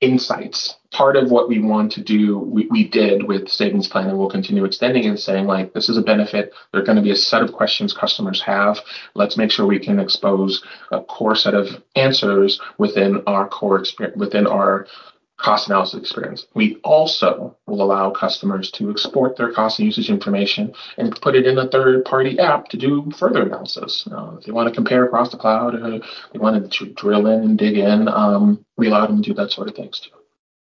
insights. 0.00 0.76
Part 0.90 1.16
of 1.16 1.30
what 1.30 1.48
we 1.48 1.58
want 1.58 1.92
to 1.92 2.02
do, 2.02 2.38
we, 2.38 2.66
we 2.70 2.88
did 2.88 3.26
with 3.26 3.48
savings 3.48 3.88
plan, 3.88 4.08
and 4.08 4.18
we'll 4.18 4.30
continue 4.30 4.64
extending 4.64 5.04
and 5.04 5.18
saying 5.18 5.46
like, 5.46 5.72
this 5.74 5.88
is 5.88 5.96
a 5.96 6.02
benefit. 6.02 6.52
There 6.72 6.80
are 6.80 6.84
going 6.84 6.96
to 6.96 7.02
be 7.02 7.10
a 7.10 7.16
set 7.16 7.42
of 7.42 7.52
questions 7.52 7.92
customers 7.92 8.40
have. 8.42 8.78
Let's 9.14 9.36
make 9.36 9.50
sure 9.50 9.66
we 9.66 9.78
can 9.78 9.98
expose 9.98 10.64
a 10.92 11.02
core 11.02 11.36
set 11.36 11.54
of 11.54 11.82
answers 11.96 12.60
within 12.78 13.22
our 13.26 13.48
core 13.48 13.78
experience, 13.78 14.16
within 14.16 14.46
our 14.46 14.86
cost 15.36 15.68
analysis 15.68 16.00
experience. 16.00 16.46
We 16.54 16.76
also 16.82 17.56
will 17.66 17.82
allow 17.82 18.10
customers 18.10 18.70
to 18.72 18.90
export 18.90 19.36
their 19.36 19.52
cost 19.52 19.78
and 19.78 19.86
usage 19.86 20.08
information 20.08 20.72
and 20.96 21.20
put 21.20 21.34
it 21.34 21.46
in 21.46 21.58
a 21.58 21.68
third 21.68 22.04
party 22.04 22.38
app 22.38 22.68
to 22.70 22.76
do 22.76 23.10
further 23.16 23.42
analysis. 23.42 24.08
Uh, 24.10 24.36
if 24.38 24.44
they 24.44 24.52
want 24.52 24.68
to 24.68 24.74
compare 24.74 25.04
across 25.04 25.30
the 25.30 25.36
cloud 25.36 25.74
or 25.74 26.00
they 26.32 26.38
want 26.38 26.72
to 26.72 26.86
drill 26.92 27.26
in 27.26 27.42
and 27.42 27.58
dig 27.58 27.76
in, 27.76 28.08
um, 28.08 28.64
we 28.76 28.88
allow 28.88 29.06
them 29.06 29.22
to 29.22 29.30
do 29.30 29.34
that 29.34 29.50
sort 29.50 29.68
of 29.68 29.74
things 29.74 30.00
too. 30.00 30.10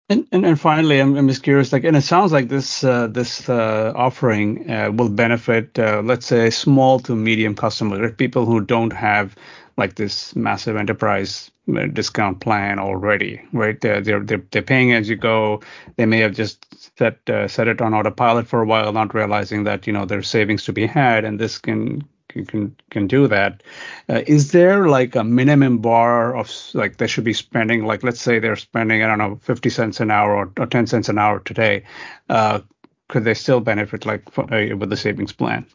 And, 0.09 0.27
and, 0.33 0.45
and 0.45 0.61
finally, 0.61 1.01
I'm, 1.01 1.17
I'm 1.17 1.29
just 1.29 1.45
curious, 1.45 1.73
like, 1.73 1.85
and 1.85 1.97
it 1.97 2.03
sounds 2.03 2.33
like 2.33 2.49
this 2.49 2.83
uh, 2.83 3.07
this 3.07 3.49
uh, 3.49 3.93
offering 3.95 4.69
uh, 4.69 4.91
will 4.91 5.09
benefit, 5.09 5.79
uh, 5.79 6.03
let's 6.05 6.27
say, 6.27 6.51
small 6.51 6.99
to 7.01 7.15
medium 7.15 7.55
customers, 7.55 8.01
right? 8.01 8.17
people 8.17 8.45
who 8.45 8.61
don't 8.61 8.93
have 8.93 9.37
like 9.81 9.97
this 9.97 10.37
massive 10.37 10.77
enterprise 10.77 11.51
uh, 11.75 11.87
discount 11.87 12.41
plan 12.41 12.79
already, 12.79 13.41
right? 13.53 13.81
They're 13.81 14.01
they're 14.01 14.21
they're, 14.21 14.45
they're 14.51 14.63
paying 14.63 14.93
as 14.93 15.09
you 15.09 15.17
go. 15.17 15.63
They 15.97 16.07
may 16.07 16.19
have 16.21 16.35
just 16.35 16.65
set 16.99 17.19
uh, 17.29 17.49
set 17.49 17.67
it 17.67 17.81
on 17.81 17.95
autopilot 17.95 18.47
for 18.47 18.61
a 18.61 18.67
while, 18.67 18.93
not 18.93 19.15
realizing 19.15 19.65
that 19.65 19.87
you 19.87 19.93
know 19.93 20.05
there's 20.05 20.29
savings 20.29 20.65
to 20.65 20.73
be 20.73 20.87
had, 20.87 21.25
and 21.25 21.41
this 21.41 21.59
can 21.59 22.05
can 22.29 22.77
can 22.91 23.07
do 23.07 23.27
that. 23.27 23.63
Uh, 24.09 24.23
is 24.27 24.53
there 24.53 24.89
like 24.89 25.17
a 25.17 25.25
minimum 25.25 25.79
bar 25.79 26.37
of 26.37 26.53
like 26.75 26.99
they 26.99 27.07
should 27.07 27.25
be 27.25 27.33
spending? 27.33 27.85
Like 27.85 28.03
let's 28.03 28.21
say 28.21 28.39
they're 28.39 28.57
spending 28.57 29.03
I 29.03 29.07
don't 29.07 29.19
know 29.19 29.41
50 29.43 29.71
cents 29.71 30.01
an 30.01 30.11
hour 30.11 30.37
or, 30.37 30.53
or 30.59 30.67
10 30.67 30.87
cents 30.87 31.09
an 31.09 31.19
hour 31.19 31.41
today. 31.41 31.85
Uh, 32.29 32.61
could 33.09 33.25
they 33.25 33.35
still 33.35 33.61
benefit 33.61 34.07
like 34.07 34.31
for, 34.31 34.45
uh, 34.55 34.77
with 34.77 34.91
the 34.91 34.97
savings 34.97 35.33
plan? 35.33 35.67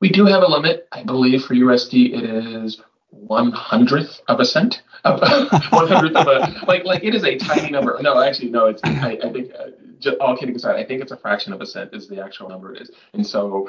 We 0.00 0.10
do 0.10 0.26
have 0.26 0.42
a 0.42 0.48
limit. 0.48 0.88
I 0.90 1.04
believe 1.04 1.44
for 1.44 1.54
USD 1.54 2.18
it 2.18 2.24
is 2.24 2.80
one 3.12 3.52
hundredth 3.52 4.20
of 4.28 4.40
a 4.40 4.44
cent. 4.44 4.82
One 5.04 5.88
hundredth 5.88 6.14
of 6.14 6.28
a 6.28 6.64
like 6.68 6.84
like 6.84 7.02
it 7.02 7.12
is 7.12 7.24
a 7.24 7.36
tiny 7.36 7.70
number. 7.70 7.98
No, 8.00 8.22
actually 8.22 8.50
no. 8.50 8.66
It's 8.66 8.80
I, 8.84 9.18
I 9.24 9.32
think 9.32 9.50
uh, 9.52 9.70
just, 9.98 10.16
all 10.18 10.36
kidding 10.36 10.54
aside, 10.54 10.76
I 10.76 10.84
think 10.84 11.02
it's 11.02 11.10
a 11.10 11.16
fraction 11.16 11.52
of 11.52 11.60
a 11.60 11.66
cent 11.66 11.90
is 11.92 12.08
the 12.08 12.22
actual 12.22 12.48
number 12.48 12.72
it 12.72 12.82
is. 12.82 12.90
And 13.12 13.26
so 13.26 13.68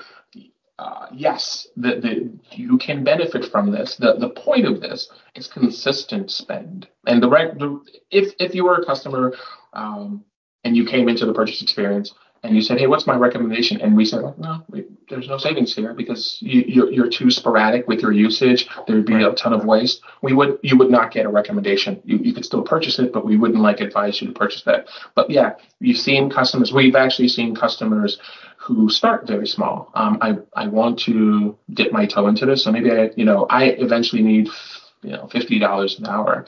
uh, 0.80 1.08
yes, 1.14 1.68
the, 1.78 2.00
the, 2.00 2.58
you 2.58 2.78
can 2.78 3.04
benefit 3.04 3.46
from 3.46 3.72
this. 3.72 3.96
The, 3.96 4.16
the 4.16 4.30
point 4.30 4.66
of 4.66 4.82
this 4.82 5.10
is 5.36 5.48
consistent 5.48 6.32
spend. 6.32 6.88
And 7.06 7.22
the 7.22 7.30
right, 7.30 7.58
the, 7.58 7.80
if, 8.10 8.34
if 8.40 8.56
you 8.56 8.66
were 8.66 8.76
a 8.76 8.86
customer 8.86 9.34
um, 9.74 10.24
and 10.64 10.76
you 10.76 10.86
came 10.86 11.10
into 11.10 11.26
the 11.26 11.34
purchase 11.34 11.62
experience 11.62 12.14
and 12.44 12.56
you 12.56 12.62
said, 12.62 12.78
hey, 12.78 12.88
what's 12.88 13.08
my 13.08 13.16
recommendation? 13.16 13.80
And 13.80 13.96
we 13.96 14.04
said, 14.04 14.22
like, 14.22 14.38
no, 14.38 14.64
we, 14.70 14.84
there's 15.10 15.30
no 15.30 15.38
savings 15.38 15.74
here 15.74 15.94
because 15.94 16.38
you, 16.42 16.64
you're, 16.68 16.92
you're 16.92 17.10
too 17.10 17.32
sporadic 17.32 17.88
with 17.88 18.02
your 18.02 18.12
usage. 18.12 18.68
There'd 18.86 19.06
be 19.06 19.14
right. 19.14 19.32
a 19.32 19.34
ton 19.34 19.54
of 19.54 19.64
waste. 19.64 20.02
We 20.22 20.34
would, 20.34 20.60
you 20.62 20.78
would 20.78 20.92
not 20.92 21.14
get 21.14 21.26
a 21.26 21.30
recommendation. 21.30 22.02
You, 22.04 22.18
you 22.18 22.34
could 22.34 22.44
still 22.44 22.62
purchase 22.62 23.00
it, 23.00 23.14
but 23.14 23.26
we 23.26 23.38
wouldn't 23.38 23.62
like 23.62 23.80
advise 23.80 24.22
you 24.22 24.28
to 24.28 24.34
purchase 24.34 24.64
that. 24.64 24.88
But 25.16 25.30
yeah, 25.30 25.54
you've 25.80 25.98
seen 25.98 26.30
customers, 26.30 26.74
we've 26.74 26.98
actually 26.98 27.30
seen 27.30 27.56
customers 27.56 28.20
who 28.58 28.90
start 28.90 29.26
very 29.26 29.48
small. 29.48 29.90
Um, 29.94 30.18
I, 30.22 30.36
I 30.54 30.68
want 30.68 31.00
to 31.00 31.58
dip 31.74 31.94
my 31.94 32.06
toe 32.06 32.28
into 32.28 32.46
this. 32.46 32.64
So 32.64 32.74
maybe 32.74 32.92
I, 32.92 33.12
you 33.16 33.24
know, 33.24 33.46
I 33.50 33.68
eventually 33.68 34.22
need, 34.22 34.50
you 35.02 35.12
know, 35.12 35.30
$50 35.32 36.00
an 36.00 36.08
hour, 36.08 36.46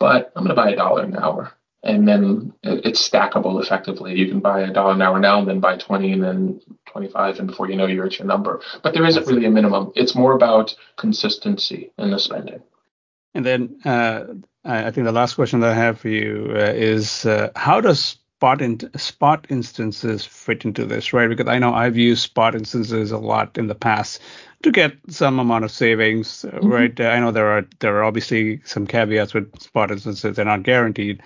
but 0.00 0.32
I'm 0.34 0.42
going 0.42 0.56
to 0.56 0.60
buy 0.60 0.70
a 0.70 0.76
dollar 0.76 1.04
an 1.04 1.16
hour. 1.16 1.52
And 1.82 2.08
then 2.08 2.52
it's 2.62 3.08
stackable 3.08 3.62
effectively. 3.62 4.16
You 4.16 4.28
can 4.28 4.40
buy 4.40 4.60
a 4.62 4.72
dollar 4.72 4.94
an 4.94 5.02
hour 5.02 5.20
now 5.20 5.38
and 5.38 5.48
then 5.48 5.60
buy 5.60 5.76
20 5.76 6.12
and 6.12 6.22
then 6.22 6.60
25 6.86 7.38
and 7.38 7.46
before 7.46 7.70
you 7.70 7.76
know 7.76 7.86
you're 7.86 8.06
at 8.06 8.18
your 8.18 8.26
number. 8.26 8.60
But 8.82 8.94
there 8.94 9.06
isn't 9.06 9.26
really 9.26 9.44
a 9.44 9.50
minimum. 9.50 9.92
It's 9.94 10.14
more 10.14 10.32
about 10.32 10.74
consistency 10.96 11.92
in 11.98 12.10
the 12.10 12.18
spending. 12.18 12.62
And 13.34 13.46
then 13.46 13.80
uh, 13.84 14.24
I 14.64 14.90
think 14.90 15.04
the 15.04 15.12
last 15.12 15.34
question 15.34 15.60
that 15.60 15.70
I 15.70 15.74
have 15.74 16.00
for 16.00 16.08
you 16.08 16.48
uh, 16.50 16.72
is 16.74 17.24
uh, 17.26 17.50
how 17.54 17.80
does 17.80 18.16
spot 18.36 18.60
in, 18.60 18.78
spot 18.98 19.46
instances 19.48 20.24
fit 20.24 20.64
into 20.64 20.84
this, 20.84 21.12
right? 21.12 21.28
Because 21.28 21.48
I 21.48 21.58
know 21.58 21.72
I've 21.72 21.96
used 21.96 22.22
spot 22.22 22.54
instances 22.54 23.10
a 23.10 23.18
lot 23.18 23.56
in 23.56 23.66
the 23.66 23.74
past 23.74 24.20
to 24.62 24.70
get 24.70 24.92
some 25.08 25.38
amount 25.38 25.64
of 25.64 25.70
savings, 25.70 26.44
mm-hmm. 26.46 26.68
right? 26.68 27.00
I 27.00 27.18
know 27.20 27.30
there 27.30 27.48
are 27.48 27.66
there 27.78 27.96
are 27.96 28.04
obviously 28.04 28.60
some 28.64 28.86
caveats 28.86 29.32
with 29.32 29.58
spot 29.60 29.90
instances; 29.90 30.36
they're 30.36 30.44
not 30.44 30.64
guaranteed. 30.64 31.22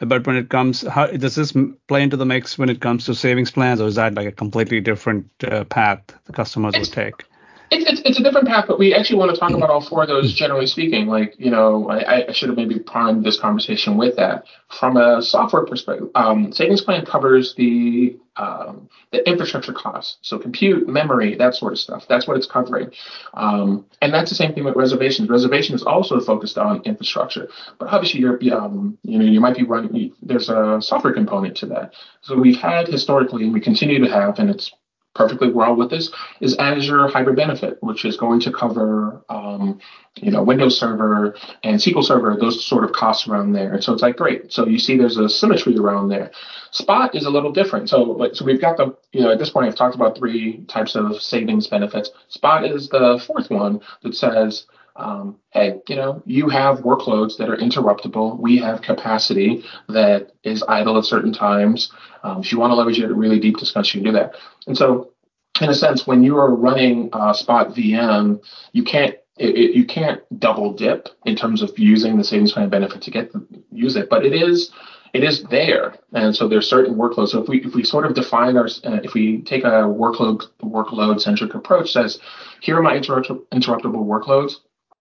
But 0.00 0.26
when 0.26 0.36
it 0.36 0.48
comes, 0.48 0.82
how 0.86 1.08
does 1.08 1.34
this 1.34 1.52
play 1.88 2.02
into 2.02 2.16
the 2.16 2.26
mix 2.26 2.56
when 2.56 2.68
it 2.68 2.80
comes 2.80 3.06
to 3.06 3.14
savings 3.14 3.50
plans, 3.50 3.80
or 3.80 3.88
is 3.88 3.96
that 3.96 4.14
like 4.14 4.28
a 4.28 4.32
completely 4.32 4.80
different 4.80 5.26
uh, 5.44 5.64
path 5.64 6.00
the 6.26 6.32
customers 6.32 6.74
would 6.76 6.92
take? 6.92 7.24
It's, 7.70 7.90
it's, 7.90 8.02
it's, 8.04 8.18
a 8.18 8.22
different 8.22 8.48
path, 8.48 8.64
but 8.66 8.78
we 8.78 8.94
actually 8.94 9.18
want 9.18 9.34
to 9.34 9.38
talk 9.38 9.50
about 9.50 9.68
all 9.68 9.80
four 9.80 10.02
of 10.02 10.08
those 10.08 10.32
generally 10.32 10.66
speaking. 10.66 11.06
Like, 11.06 11.34
you 11.38 11.50
know, 11.50 11.90
I, 11.90 12.28
I 12.28 12.32
should 12.32 12.48
have 12.48 12.56
maybe 12.56 12.78
primed 12.78 13.24
this 13.24 13.38
conversation 13.38 13.96
with 13.96 14.16
that. 14.16 14.44
From 14.78 14.96
a 14.96 15.20
software 15.22 15.64
perspective, 15.66 16.08
um, 16.14 16.52
savings 16.52 16.80
plan 16.80 17.04
covers 17.04 17.54
the 17.54 18.18
um, 18.36 18.88
the 19.10 19.28
infrastructure 19.28 19.72
costs, 19.72 20.18
so 20.22 20.38
compute, 20.38 20.88
memory, 20.88 21.34
that 21.36 21.56
sort 21.56 21.72
of 21.72 21.78
stuff. 21.78 22.06
That's 22.08 22.28
what 22.28 22.36
it's 22.36 22.46
covering, 22.46 22.92
um, 23.34 23.84
and 24.00 24.14
that's 24.14 24.30
the 24.30 24.36
same 24.36 24.54
thing 24.54 24.64
with 24.64 24.76
reservations. 24.76 25.28
Reservation 25.28 25.74
is 25.74 25.82
also 25.82 26.20
focused 26.20 26.56
on 26.56 26.82
infrastructure, 26.82 27.48
but 27.78 27.88
obviously 27.88 28.20
you're, 28.20 28.38
um, 28.54 28.96
you 29.02 29.18
know, 29.18 29.24
you 29.24 29.40
might 29.40 29.56
be 29.56 29.64
running. 29.64 30.12
There's 30.22 30.48
a 30.48 30.78
software 30.80 31.12
component 31.12 31.56
to 31.58 31.66
that. 31.66 31.94
So 32.22 32.36
we've 32.38 32.60
had 32.60 32.86
historically, 32.86 33.42
and 33.42 33.52
we 33.52 33.60
continue 33.60 33.98
to 34.04 34.10
have, 34.10 34.38
and 34.38 34.50
it's 34.50 34.72
perfectly 35.18 35.50
well 35.50 35.74
with 35.74 35.90
this 35.90 36.10
is 36.40 36.56
Azure 36.58 37.08
Hybrid 37.08 37.36
Benefit, 37.36 37.82
which 37.82 38.04
is 38.04 38.16
going 38.16 38.38
to 38.40 38.52
cover, 38.52 39.20
um, 39.28 39.80
you 40.14 40.30
know, 40.30 40.44
Windows 40.44 40.78
Server 40.78 41.34
and 41.64 41.80
SQL 41.80 42.04
Server, 42.04 42.36
those 42.40 42.64
sort 42.64 42.84
of 42.84 42.92
costs 42.92 43.26
around 43.26 43.52
there. 43.52 43.74
And 43.74 43.82
so 43.82 43.92
it's 43.92 44.00
like 44.00 44.16
great. 44.16 44.52
So 44.52 44.66
you 44.66 44.78
see, 44.78 44.96
there's 44.96 45.16
a 45.16 45.28
symmetry 45.28 45.76
around 45.76 46.08
there. 46.08 46.30
Spot 46.70 47.14
is 47.16 47.26
a 47.26 47.30
little 47.30 47.50
different. 47.50 47.90
So 47.90 48.02
like, 48.02 48.36
so 48.36 48.44
we've 48.44 48.60
got 48.60 48.76
the, 48.76 48.96
you 49.12 49.20
know, 49.20 49.32
at 49.32 49.40
this 49.40 49.50
point 49.50 49.66
I've 49.66 49.74
talked 49.74 49.96
about 49.96 50.16
three 50.16 50.64
types 50.68 50.94
of 50.94 51.20
savings 51.20 51.66
benefits. 51.66 52.10
Spot 52.28 52.64
is 52.64 52.88
the 52.88 53.22
fourth 53.26 53.50
one 53.50 53.80
that 54.02 54.14
says. 54.14 54.66
Um, 54.98 55.36
hey, 55.50 55.80
you 55.88 55.96
know, 55.96 56.22
you 56.26 56.48
have 56.48 56.80
workloads 56.80 57.36
that 57.38 57.48
are 57.48 57.56
interruptible. 57.56 58.38
We 58.38 58.58
have 58.58 58.82
capacity 58.82 59.64
that 59.88 60.32
is 60.42 60.64
idle 60.66 60.98
at 60.98 61.04
certain 61.04 61.32
times. 61.32 61.92
Um, 62.24 62.40
if 62.40 62.50
you 62.50 62.58
want 62.58 62.72
to 62.72 62.74
leverage 62.74 62.98
it 62.98 63.10
a 63.10 63.14
really 63.14 63.38
deep 63.38 63.56
discussion, 63.56 64.00
you 64.00 64.04
can 64.04 64.14
do 64.14 64.18
that. 64.18 64.34
And 64.66 64.76
so, 64.76 65.12
in 65.60 65.70
a 65.70 65.74
sense, 65.74 66.06
when 66.06 66.22
you 66.22 66.36
are 66.36 66.54
running 66.54 67.10
uh, 67.12 67.32
Spot 67.32 67.68
VM, 67.74 68.42
you 68.72 68.82
can't 68.82 69.14
it, 69.38 69.56
it, 69.56 69.76
you 69.76 69.84
can't 69.84 70.20
double 70.38 70.72
dip 70.72 71.08
in 71.24 71.36
terms 71.36 71.62
of 71.62 71.78
using 71.78 72.18
the 72.18 72.24
savings 72.24 72.52
plan 72.52 72.68
benefit 72.68 73.00
to 73.02 73.10
get 73.10 73.32
the, 73.32 73.46
use 73.70 73.94
it, 73.94 74.10
but 74.10 74.26
it 74.26 74.32
is 74.32 74.72
it 75.14 75.24
is 75.24 75.42
there, 75.44 75.94
and 76.12 76.36
so 76.36 76.48
there's 76.48 76.68
certain 76.68 76.96
workloads. 76.96 77.28
So 77.28 77.42
if 77.42 77.48
we 77.48 77.64
if 77.64 77.74
we 77.74 77.82
sort 77.82 78.04
of 78.04 78.14
define 78.14 78.56
our 78.56 78.66
uh, 78.66 79.00
if 79.02 79.14
we 79.14 79.42
take 79.42 79.64
a 79.64 79.86
workload 79.86 80.44
workload 80.62 81.20
centric 81.20 81.54
approach, 81.54 81.92
says 81.92 82.20
here 82.60 82.76
are 82.76 82.82
my 82.82 82.96
interrupt, 82.96 83.28
interruptible 83.28 84.04
workloads, 84.04 84.56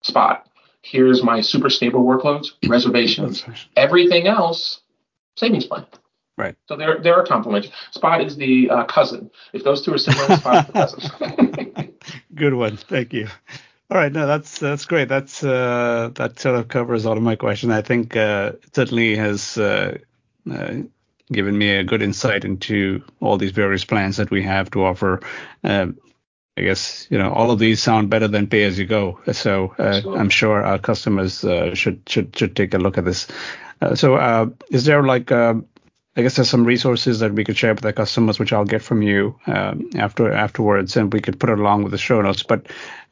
Spot. 0.05 0.47
Here's 0.83 1.23
my 1.23 1.41
super 1.41 1.69
stable 1.71 2.05
workloads, 2.05 2.49
reservations. 2.67 3.43
Everything 3.75 4.27
else, 4.27 4.81
savings 5.35 5.65
plan. 5.65 5.85
Right. 6.37 6.55
So 6.67 6.75
they're 6.75 6.99
they're 6.99 7.21
a 7.21 7.25
complement. 7.25 7.71
Spot 7.91 8.21
is 8.21 8.35
the 8.35 8.69
uh, 8.69 8.83
cousin. 8.85 9.31
If 9.51 9.63
those 9.63 9.83
two 9.83 9.93
are 9.93 9.97
similar, 9.97 10.37
Spot 10.37 10.59
is 10.59 10.65
the 10.65 10.73
cousin. 10.73 11.93
Good 12.35 12.53
one. 12.53 12.77
Thank 12.77 13.13
you. 13.13 13.27
All 13.89 13.97
right, 13.97 14.11
no, 14.11 14.27
that's 14.27 14.59
that's 14.59 14.85
great. 14.85 15.07
That's 15.07 15.43
uh, 15.43 16.11
that 16.15 16.39
sort 16.39 16.55
of 16.55 16.67
covers 16.67 17.05
all 17.05 17.17
of 17.17 17.23
my 17.23 17.35
questions. 17.35 17.71
I 17.71 17.81
think 17.81 18.15
uh, 18.15 18.51
certainly 18.73 19.15
has 19.15 19.57
uh, 19.57 19.97
uh, 20.51 20.73
given 21.31 21.57
me 21.57 21.71
a 21.71 21.83
good 21.83 22.03
insight 22.03 22.45
into 22.45 23.03
all 23.21 23.37
these 23.37 23.51
various 23.51 23.85
plans 23.85 24.17
that 24.17 24.29
we 24.29 24.43
have 24.43 24.69
to 24.71 24.83
offer. 24.83 25.21
Um, 25.63 25.97
I 26.57 26.61
guess 26.61 27.07
you 27.09 27.17
know 27.17 27.31
all 27.31 27.51
of 27.51 27.59
these 27.59 27.81
sound 27.81 28.09
better 28.09 28.27
than 28.27 28.47
pay 28.47 28.63
as 28.63 28.79
you 28.79 28.85
go. 28.85 29.19
So 29.31 29.75
uh, 29.77 30.01
I'm 30.15 30.29
sure 30.29 30.63
our 30.63 30.79
customers 30.79 31.43
uh, 31.43 31.75
should 31.75 32.01
should 32.07 32.35
should 32.37 32.55
take 32.55 32.73
a 32.73 32.77
look 32.77 32.97
at 32.97 33.05
this. 33.05 33.27
so 33.95 34.55
is 34.69 34.85
there 34.85 35.03
like 35.03 35.31
I 36.17 36.21
guess 36.21 36.37
there's 36.37 36.49
some 36.49 36.63
resources 36.63 37.19
that 37.19 37.33
we 37.33 37.43
could 37.43 37.57
share 37.57 37.73
with 37.73 37.85
our 37.85 37.91
customers, 37.91 38.39
which 38.39 38.53
I'll 38.53 38.63
get 38.63 38.81
from 38.81 39.01
you 39.01 39.37
um, 39.47 39.89
after 39.95 40.31
afterwards, 40.31 40.95
and 40.95 41.11
we 41.11 41.19
could 41.19 41.39
put 41.39 41.49
it 41.49 41.59
along 41.59 41.83
with 41.83 41.91
the 41.91 41.97
show 41.97 42.21
notes. 42.21 42.41
But 42.41 42.67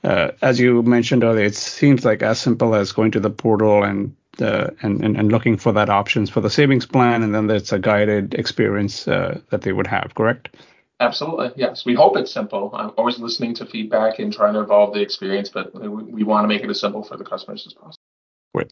uh, 0.06 0.32
as 0.42 0.60
you 0.60 0.82
mentioned 0.84 1.24
earlier, 1.24 1.46
it 1.46 1.56
seems 1.56 2.06
like 2.06 2.22
as 2.24 2.40
simple 2.40 2.76
as 2.76 2.94
going 2.94 3.12
to 3.12 3.20
the 3.20 3.30
portal 3.30 3.84
and 3.84 4.16
uh, 4.42 4.72
and, 4.82 5.04
and, 5.04 5.18
and 5.18 5.32
looking 5.32 5.58
for 5.58 5.74
that 5.74 5.90
options 5.90 6.30
for 6.30 6.40
the 6.40 6.50
savings 6.50 6.86
plan, 6.86 7.24
and 7.24 7.36
then 7.36 7.48
there's 7.48 7.74
a 7.74 7.78
guided 7.78 8.34
experience 8.36 9.08
uh, 9.08 9.40
that 9.50 9.62
they 9.62 9.74
would 9.74 9.88
have. 9.88 10.16
Correct? 10.16 10.56
Absolutely, 11.04 11.52
yes. 11.58 11.86
We 11.86 11.96
hope 11.96 12.16
it's 12.16 12.32
simple. 12.32 12.72
I'm 12.74 12.92
always 12.98 13.20
listening 13.20 13.54
to 13.56 13.66
feedback 13.66 14.20
and 14.20 14.32
trying 14.32 14.54
to 14.54 14.62
evolve 14.62 14.94
the 14.94 15.02
experience, 15.02 15.50
but 15.50 15.74
we, 15.76 15.90
we 15.90 16.24
want 16.24 16.46
to 16.46 16.48
make 16.48 16.64
it 16.64 16.70
as 16.70 16.80
simple 16.80 17.04
for 17.04 17.18
the 17.18 17.26
customers 17.26 17.68
as 17.68 17.74
possible. 17.74 18.02
Great. 18.56 18.72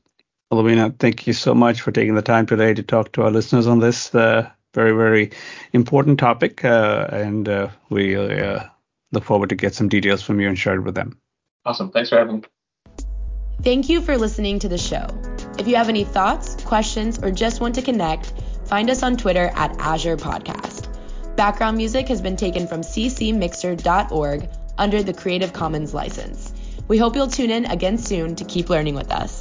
Lavina, 0.49 0.95
thank 0.97 1.27
you 1.27 1.33
so 1.33 1.53
much 1.53 1.81
for 1.81 1.91
taking 1.91 2.15
the 2.15 2.21
time 2.21 2.45
today 2.45 2.73
to 2.73 2.83
talk 2.83 3.11
to 3.13 3.23
our 3.23 3.31
listeners 3.31 3.67
on 3.67 3.79
this 3.79 4.15
uh, 4.15 4.49
very, 4.73 4.93
very 4.93 5.31
important 5.73 6.19
topic. 6.19 6.63
Uh, 6.63 7.07
and 7.11 7.49
uh, 7.49 7.67
we 7.89 8.15
uh, 8.15 8.63
look 9.11 9.25
forward 9.25 9.49
to 9.49 9.55
get 9.55 9.75
some 9.75 9.89
details 9.89 10.21
from 10.21 10.39
you 10.39 10.47
and 10.47 10.57
share 10.57 10.75
it 10.75 10.81
with 10.81 10.95
them. 10.95 11.19
Awesome. 11.65 11.91
Thanks 11.91 12.09
for 12.09 12.17
having 12.17 12.37
me. 12.37 12.43
Thank 13.61 13.89
you 13.89 13.99
for 13.99 14.17
listening 14.17 14.59
to 14.59 14.69
the 14.69 14.77
show. 14.77 15.05
If 15.59 15.67
you 15.67 15.75
have 15.75 15.89
any 15.89 16.05
thoughts, 16.05 16.55
questions, 16.63 17.19
or 17.21 17.29
just 17.29 17.59
want 17.59 17.75
to 17.75 17.81
connect, 17.81 18.31
find 18.67 18.89
us 18.89 19.03
on 19.03 19.17
Twitter 19.17 19.51
at 19.53 19.77
Azure 19.79 20.15
Podcast. 20.15 20.80
Background 21.35 21.77
music 21.77 22.09
has 22.09 22.21
been 22.21 22.35
taken 22.35 22.67
from 22.67 22.81
ccmixter.org 22.81 24.49
under 24.77 25.01
the 25.01 25.13
Creative 25.13 25.53
Commons 25.53 25.93
license. 25.93 26.53
We 26.87 26.97
hope 26.97 27.15
you'll 27.15 27.27
tune 27.27 27.51
in 27.51 27.65
again 27.65 27.97
soon 27.97 28.35
to 28.35 28.43
keep 28.43 28.69
learning 28.69 28.95
with 28.95 29.11
us. 29.11 29.40